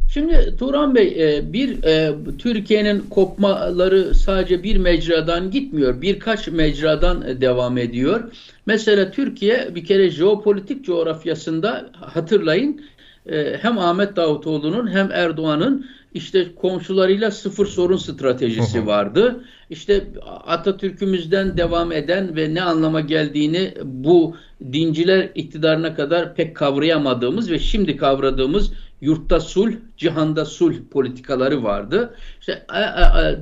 [0.09, 6.03] Şimdi Turan Bey e, bir e, Türkiye'nin kopmaları sadece bir mecradan gitmiyor.
[6.03, 8.20] Birkaç mecradan devam ediyor.
[8.66, 12.80] Mesela Türkiye bir kere jeopolitik coğrafyasında hatırlayın
[13.27, 19.45] e, hem Ahmet Davutoğlu'nun hem Erdoğan'ın işte komşularıyla sıfır sorun stratejisi vardı.
[19.70, 20.05] İşte
[20.47, 24.37] Atatürk'ümüzden devam eden ve ne anlama geldiğini bu
[24.72, 32.14] dinciler iktidarına kadar pek kavrayamadığımız ve şimdi kavradığımız yurtta sulh, cihanda sulh politikaları vardı.
[32.41, 32.66] İşte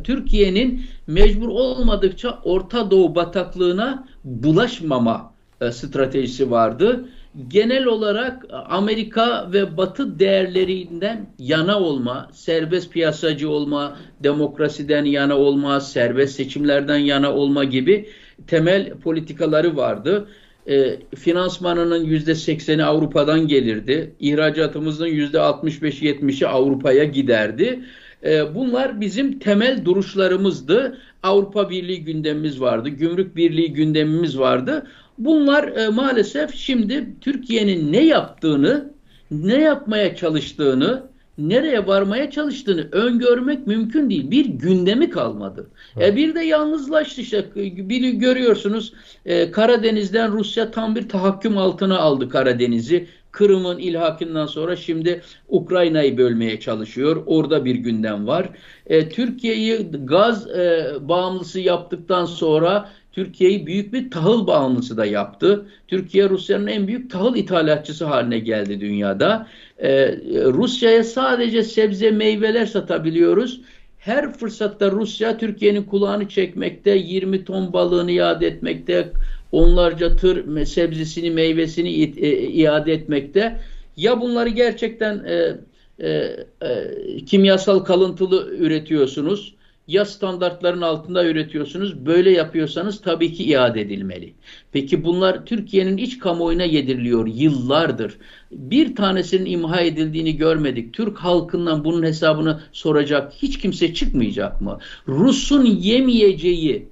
[0.04, 7.04] Türkiye'nin mecbur olmadıkça Orta Doğu bataklığına bulaşmama e, stratejisi vardı
[7.48, 16.36] genel olarak Amerika ve Batı değerlerinden yana olma, serbest piyasacı olma, demokrasiden yana olma, serbest
[16.36, 18.08] seçimlerden yana olma gibi
[18.46, 20.28] temel politikaları vardı.
[20.68, 24.14] E, finansmanının yüzde sekseni Avrupa'dan gelirdi.
[24.20, 27.80] İhracatımızın yüzde 65-70'i Avrupa'ya giderdi.
[28.24, 30.98] E, bunlar bizim temel duruşlarımızdı.
[31.22, 34.86] Avrupa Birliği gündemimiz vardı, Gümrük Birliği gündemimiz vardı.
[35.18, 38.92] Bunlar e, maalesef şimdi Türkiye'nin ne yaptığını,
[39.30, 44.30] ne yapmaya çalıştığını, nereye varmaya çalıştığını öngörmek mümkün değil.
[44.30, 45.70] Bir gündemi kalmadı.
[45.96, 46.12] Evet.
[46.12, 47.44] E bir de yalnızlaştı işte.
[47.56, 48.92] Bir görüyorsunuz
[49.26, 53.08] e, Karadeniz'den Rusya tam bir tahakküm altına aldı Karadeniz'i.
[53.30, 57.22] Kırım'ın ilhakından sonra şimdi Ukrayna'yı bölmeye çalışıyor.
[57.26, 58.48] Orada bir gündem var.
[58.86, 65.66] E, Türkiye'yi gaz e, bağımlısı yaptıktan sonra Türkiye'yi büyük bir tahıl bağımlısı da yaptı.
[65.88, 69.46] Türkiye Rusya'nın en büyük tahıl ithalatçısı haline geldi dünyada.
[69.78, 73.60] Ee, Rusya'ya sadece sebze meyveler satabiliyoruz.
[73.98, 79.12] Her fırsatta Rusya Türkiye'nin kulağını çekmekte, 20 ton balığını iade etmekte,
[79.52, 83.60] onlarca tır sebzesini, meyvesini e, iade etmekte.
[83.96, 85.56] Ya bunları gerçekten e,
[85.98, 89.54] e, e, kimyasal kalıntılı üretiyorsunuz
[89.88, 92.06] ya standartların altında üretiyorsunuz.
[92.06, 94.34] Böyle yapıyorsanız tabii ki iade edilmeli.
[94.72, 98.16] Peki bunlar Türkiye'nin iç kamuoyuna yediriliyor yıllardır.
[98.50, 100.94] Bir tanesinin imha edildiğini görmedik.
[100.94, 104.78] Türk halkından bunun hesabını soracak hiç kimse çıkmayacak mı?
[105.08, 106.91] Rus'un yemeyeceği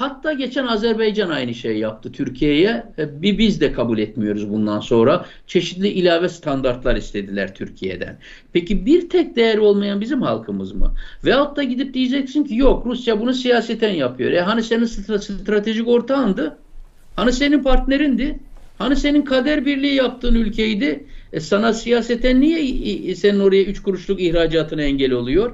[0.00, 2.84] Hatta geçen Azerbaycan aynı şey yaptı Türkiye'ye.
[2.98, 5.26] E, bir biz de kabul etmiyoruz bundan sonra.
[5.46, 8.18] Çeşitli ilave standartlar istediler Türkiye'den.
[8.52, 10.94] Peki bir tek değer olmayan bizim halkımız mı?
[11.24, 14.32] Veyahut da gidip diyeceksin ki yok Rusya bunu siyaseten yapıyor.
[14.32, 16.58] E hani senin stratejik ortağındı?
[17.16, 18.38] Hani senin partnerindi?
[18.78, 21.04] Hani senin kader birliği yaptığın ülkeydi?
[21.32, 25.52] E sana siyaseten niye senin oraya üç kuruşluk ihracatına engel oluyor?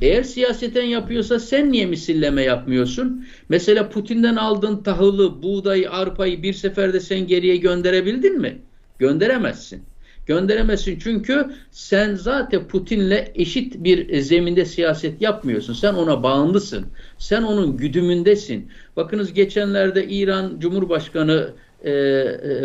[0.00, 3.26] Eğer siyaseten yapıyorsa sen niye misilleme yapmıyorsun?
[3.48, 8.58] Mesela Putin'den aldığın tahılı, buğdayı, arpayı bir seferde sen geriye gönderebildin mi?
[8.98, 9.82] Gönderemezsin.
[10.26, 15.72] Gönderemezsin çünkü sen zaten Putin'le eşit bir zeminde siyaset yapmıyorsun.
[15.72, 16.86] Sen ona bağımlısın.
[17.18, 18.70] Sen onun güdümündesin.
[18.96, 21.52] Bakınız geçenlerde İran Cumhurbaşkanı
[21.84, 21.94] e, e,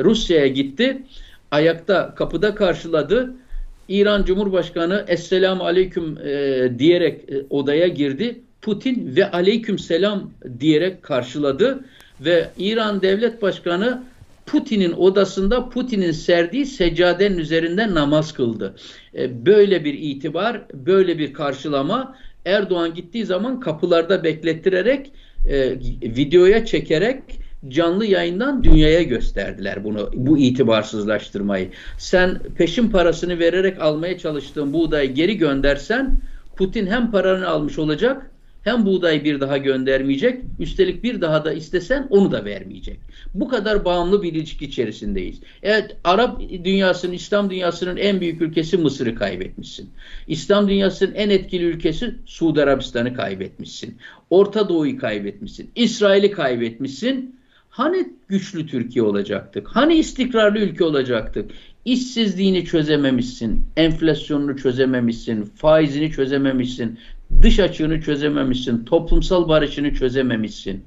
[0.04, 1.04] Rusya'ya gitti.
[1.52, 3.34] Ayakta kapıda karşıladı
[3.90, 8.42] İran Cumhurbaşkanı Esselamu Aleyküm e, diyerek e, odaya girdi.
[8.62, 11.86] Putin ve Aleyküm Selam diyerek karşıladı
[12.22, 14.04] ve İran Devlet Başkanı
[14.46, 18.76] Putin'in odasında Putin'in serdiği seccadenin üzerinde namaz kıldı.
[19.16, 22.16] E, böyle bir itibar, böyle bir karşılama
[22.46, 25.12] Erdoğan gittiği zaman kapılarda beklettirerek,
[25.50, 25.72] e,
[26.02, 27.24] videoya çekerek
[27.70, 31.70] canlı yayından dünyaya gösterdiler bunu bu itibarsızlaştırmayı.
[31.98, 36.18] Sen peşin parasını vererek almaya çalıştığın buğdayı geri göndersen
[36.56, 38.32] Putin hem paranı almış olacak
[38.66, 40.42] hem buğdayı bir daha göndermeyecek.
[40.60, 43.00] Üstelik bir daha da istesen onu da vermeyecek.
[43.34, 45.40] Bu kadar bağımlı bir ilişki içerisindeyiz.
[45.64, 49.90] Evet Arap dünyasının, İslam dünyasının en büyük ülkesi Mısır'ı kaybetmişsin.
[50.28, 53.98] İslam dünyasının en etkili ülkesi Suudi Arabistan'ı kaybetmişsin.
[54.30, 55.72] Orta Doğu'yu kaybetmişsin.
[55.76, 57.36] İsrail'i kaybetmişsin.
[57.76, 59.68] Hani güçlü Türkiye olacaktık?
[59.68, 61.52] Hani istikrarlı ülke olacaktık?
[61.86, 67.00] İşsizliğini çözememişsin, enflasyonunu çözememişsin, faizini çözememişsin,
[67.42, 70.84] dış açığını çözememişsin, toplumsal barışını çözememişsin.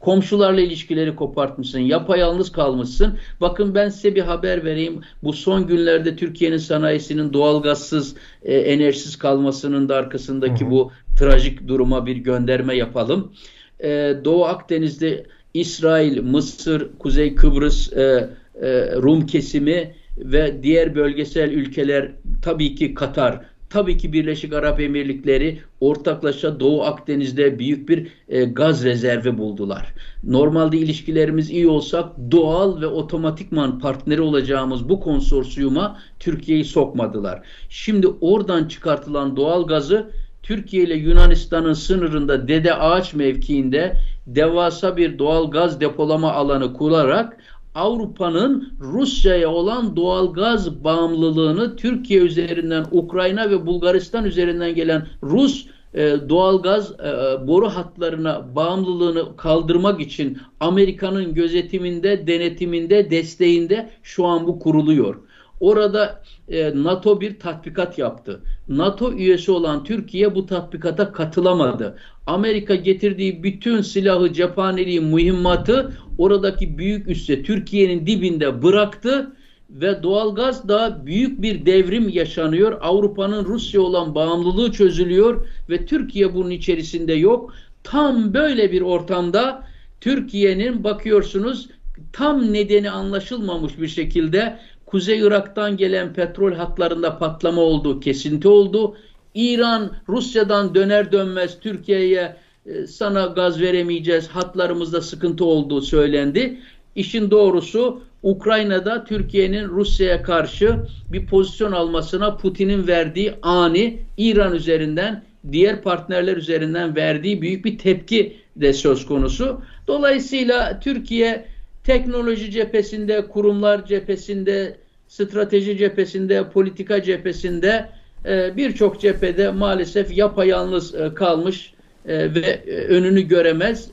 [0.00, 3.18] Komşularla ilişkileri kopartmışsın, yapayalnız kalmışsın.
[3.40, 5.00] Bakın ben size bir haber vereyim.
[5.22, 10.70] Bu son günlerde Türkiye'nin sanayisinin doğalgazsız, e, enerjisiz kalmasının da arkasındaki hı hı.
[10.70, 13.32] bu trajik duruma bir gönderme yapalım.
[13.80, 18.30] E, Doğu Akdeniz'de İsrail, Mısır, Kuzey Kıbrıs, e,
[18.62, 23.40] e, Rum kesimi ve diğer bölgesel ülkeler tabii ki Katar
[23.70, 29.94] Tabii ki Birleşik Arap Emirlikleri ortaklaşa Doğu Akdeniz'de büyük bir e, gaz rezervi buldular.
[30.24, 37.42] Normalde ilişkilerimiz iyi olsak doğal ve otomatikman partneri olacağımız bu konsorsiyuma Türkiye'yi sokmadılar.
[37.68, 40.10] Şimdi oradan çıkartılan doğal gazı
[40.42, 43.96] Türkiye ile Yunanistan'ın sınırında Dede Ağaç mevkiinde
[44.26, 47.36] devasa bir doğal gaz depolama alanı kurarak
[47.74, 56.16] Avrupa'nın Rusya'ya olan doğal gaz bağımlılığını Türkiye üzerinden Ukrayna ve Bulgaristan üzerinden gelen Rus e,
[56.28, 65.16] doğalgaz e, boru hatlarına bağımlılığını kaldırmak için Amerika'nın gözetiminde, denetiminde, desteğinde şu an bu kuruluyor.
[65.60, 68.40] Orada e, NATO bir tatbikat yaptı.
[68.68, 71.98] NATO üyesi olan Türkiye bu tatbikata katılamadı.
[72.26, 79.32] Amerika getirdiği bütün silahı, cephaneliği, mühimmatı oradaki büyük üsse Türkiye'nin dibinde bıraktı
[79.70, 82.78] ve doğalgaz da büyük bir devrim yaşanıyor.
[82.80, 87.54] Avrupa'nın Rusya olan bağımlılığı çözülüyor ve Türkiye bunun içerisinde yok.
[87.84, 89.66] Tam böyle bir ortamda
[90.00, 91.68] Türkiye'nin bakıyorsunuz
[92.12, 94.58] tam nedeni anlaşılmamış bir şekilde
[94.90, 98.96] Kuzey Irak'tan gelen petrol hatlarında patlama oldu, kesinti oldu.
[99.34, 102.36] İran Rusya'dan döner dönmez Türkiye'ye
[102.66, 106.58] e, sana gaz veremeyeceğiz, hatlarımızda sıkıntı olduğu söylendi.
[106.94, 110.76] İşin doğrusu Ukrayna'da Türkiye'nin Rusya'ya karşı
[111.12, 118.36] bir pozisyon almasına Putin'in verdiği ani İran üzerinden diğer partnerler üzerinden verdiği büyük bir tepki
[118.56, 119.62] de söz konusu.
[119.86, 121.44] Dolayısıyla Türkiye
[121.84, 124.76] teknoloji cephesinde, kurumlar cephesinde,
[125.10, 127.88] strateji cephesinde, politika cephesinde
[128.26, 131.72] e, birçok cephede maalesef yapayalnız e, kalmış
[132.06, 133.90] e, ve önünü göremez.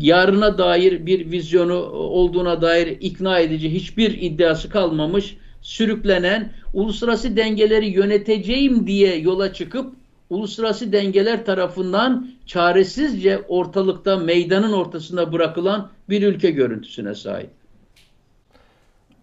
[0.00, 8.86] Yarına dair bir vizyonu olduğuna dair ikna edici hiçbir iddiası kalmamış, sürüklenen, uluslararası dengeleri yöneteceğim
[8.86, 9.92] diye yola çıkıp
[10.30, 17.50] uluslararası dengeler tarafından çaresizce ortalıkta meydanın ortasında bırakılan bir ülke görüntüsüne sahip.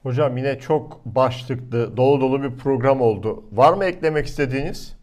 [0.04, 3.44] Hocam yine çok başlıklı, dolu dolu bir program oldu.
[3.52, 4.94] Var mı eklemek istediğiniz?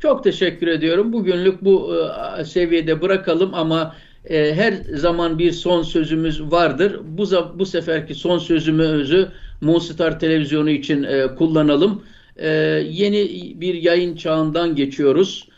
[0.00, 1.12] Çok teşekkür ediyorum.
[1.12, 1.94] Bugünlük bu
[2.38, 3.94] e, seviyede bırakalım ama
[4.24, 7.00] e, her zaman bir son sözümüz vardır.
[7.04, 7.24] Bu
[7.54, 9.28] bu seferki son sözümüzü
[9.60, 12.02] Moonstar Televizyonu için e, kullanalım.
[12.84, 15.48] Yeni bir yayın çağından geçiyoruz.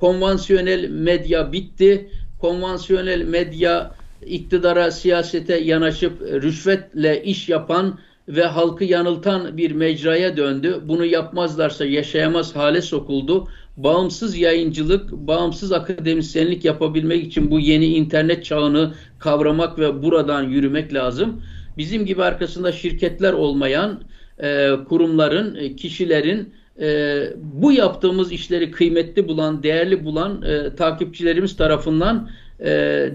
[0.00, 2.10] Konvansiyonel medya bitti.
[2.40, 3.94] Konvansiyonel medya
[4.26, 7.98] iktidara, siyasete yanaşıp rüşvetle iş yapan
[8.28, 10.80] ve halkı yanıltan bir mecraya döndü.
[10.84, 13.48] Bunu yapmazlarsa yaşayamaz hale sokuldu.
[13.76, 21.42] Bağımsız yayıncılık, bağımsız akademisyenlik yapabilmek için bu yeni internet çağını kavramak ve buradan yürümek lazım.
[21.78, 24.00] Bizim gibi arkasında şirketler olmayan
[24.38, 32.30] e, kurumların, e, kişilerin e, bu yaptığımız işleri kıymetli bulan, değerli bulan e, takipçilerimiz tarafından
[32.60, 32.70] e,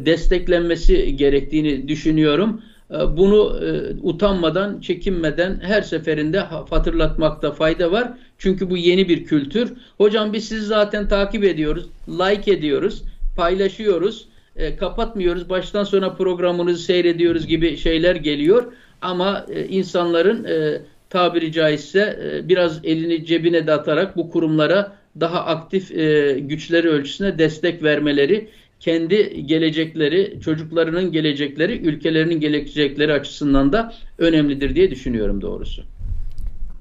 [0.05, 2.61] desteklenmesi gerektiğini düşünüyorum.
[2.91, 8.13] E, bunu e, utanmadan, çekinmeden her seferinde hatırlatmakta fayda var.
[8.37, 9.73] Çünkü bu yeni bir kültür.
[9.97, 13.03] Hocam biz sizi zaten takip ediyoruz, like ediyoruz,
[13.35, 15.49] paylaşıyoruz, e, kapatmıyoruz.
[15.49, 18.73] Baştan sona programınızı seyrediyoruz gibi şeyler geliyor.
[19.01, 25.45] Ama e, insanların e, tabiri caizse e, biraz elini cebine de atarak bu kurumlara daha
[25.45, 28.47] aktif e, güçleri ölçüsüne destek vermeleri
[28.85, 35.83] kendi gelecekleri, çocuklarının gelecekleri, ülkelerinin gelecekleri açısından da önemlidir diye düşünüyorum doğrusu.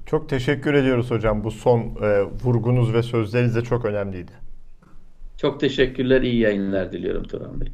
[0.05, 1.43] Çok teşekkür ediyoruz hocam.
[1.43, 4.31] Bu son e, vurgunuz ve sözleriniz de çok önemliydi.
[5.37, 7.67] Çok teşekkürler, iyi yayınlar diliyorum Turan Bey.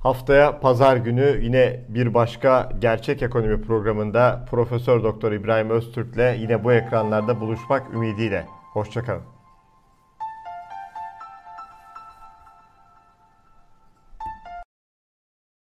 [0.00, 6.72] Haftaya pazar günü yine bir başka gerçek ekonomi programında Profesör Doktor İbrahim Öztürk'le yine bu
[6.72, 8.46] ekranlarda buluşmak ümidiyle.
[8.72, 9.31] Hoşçakalın.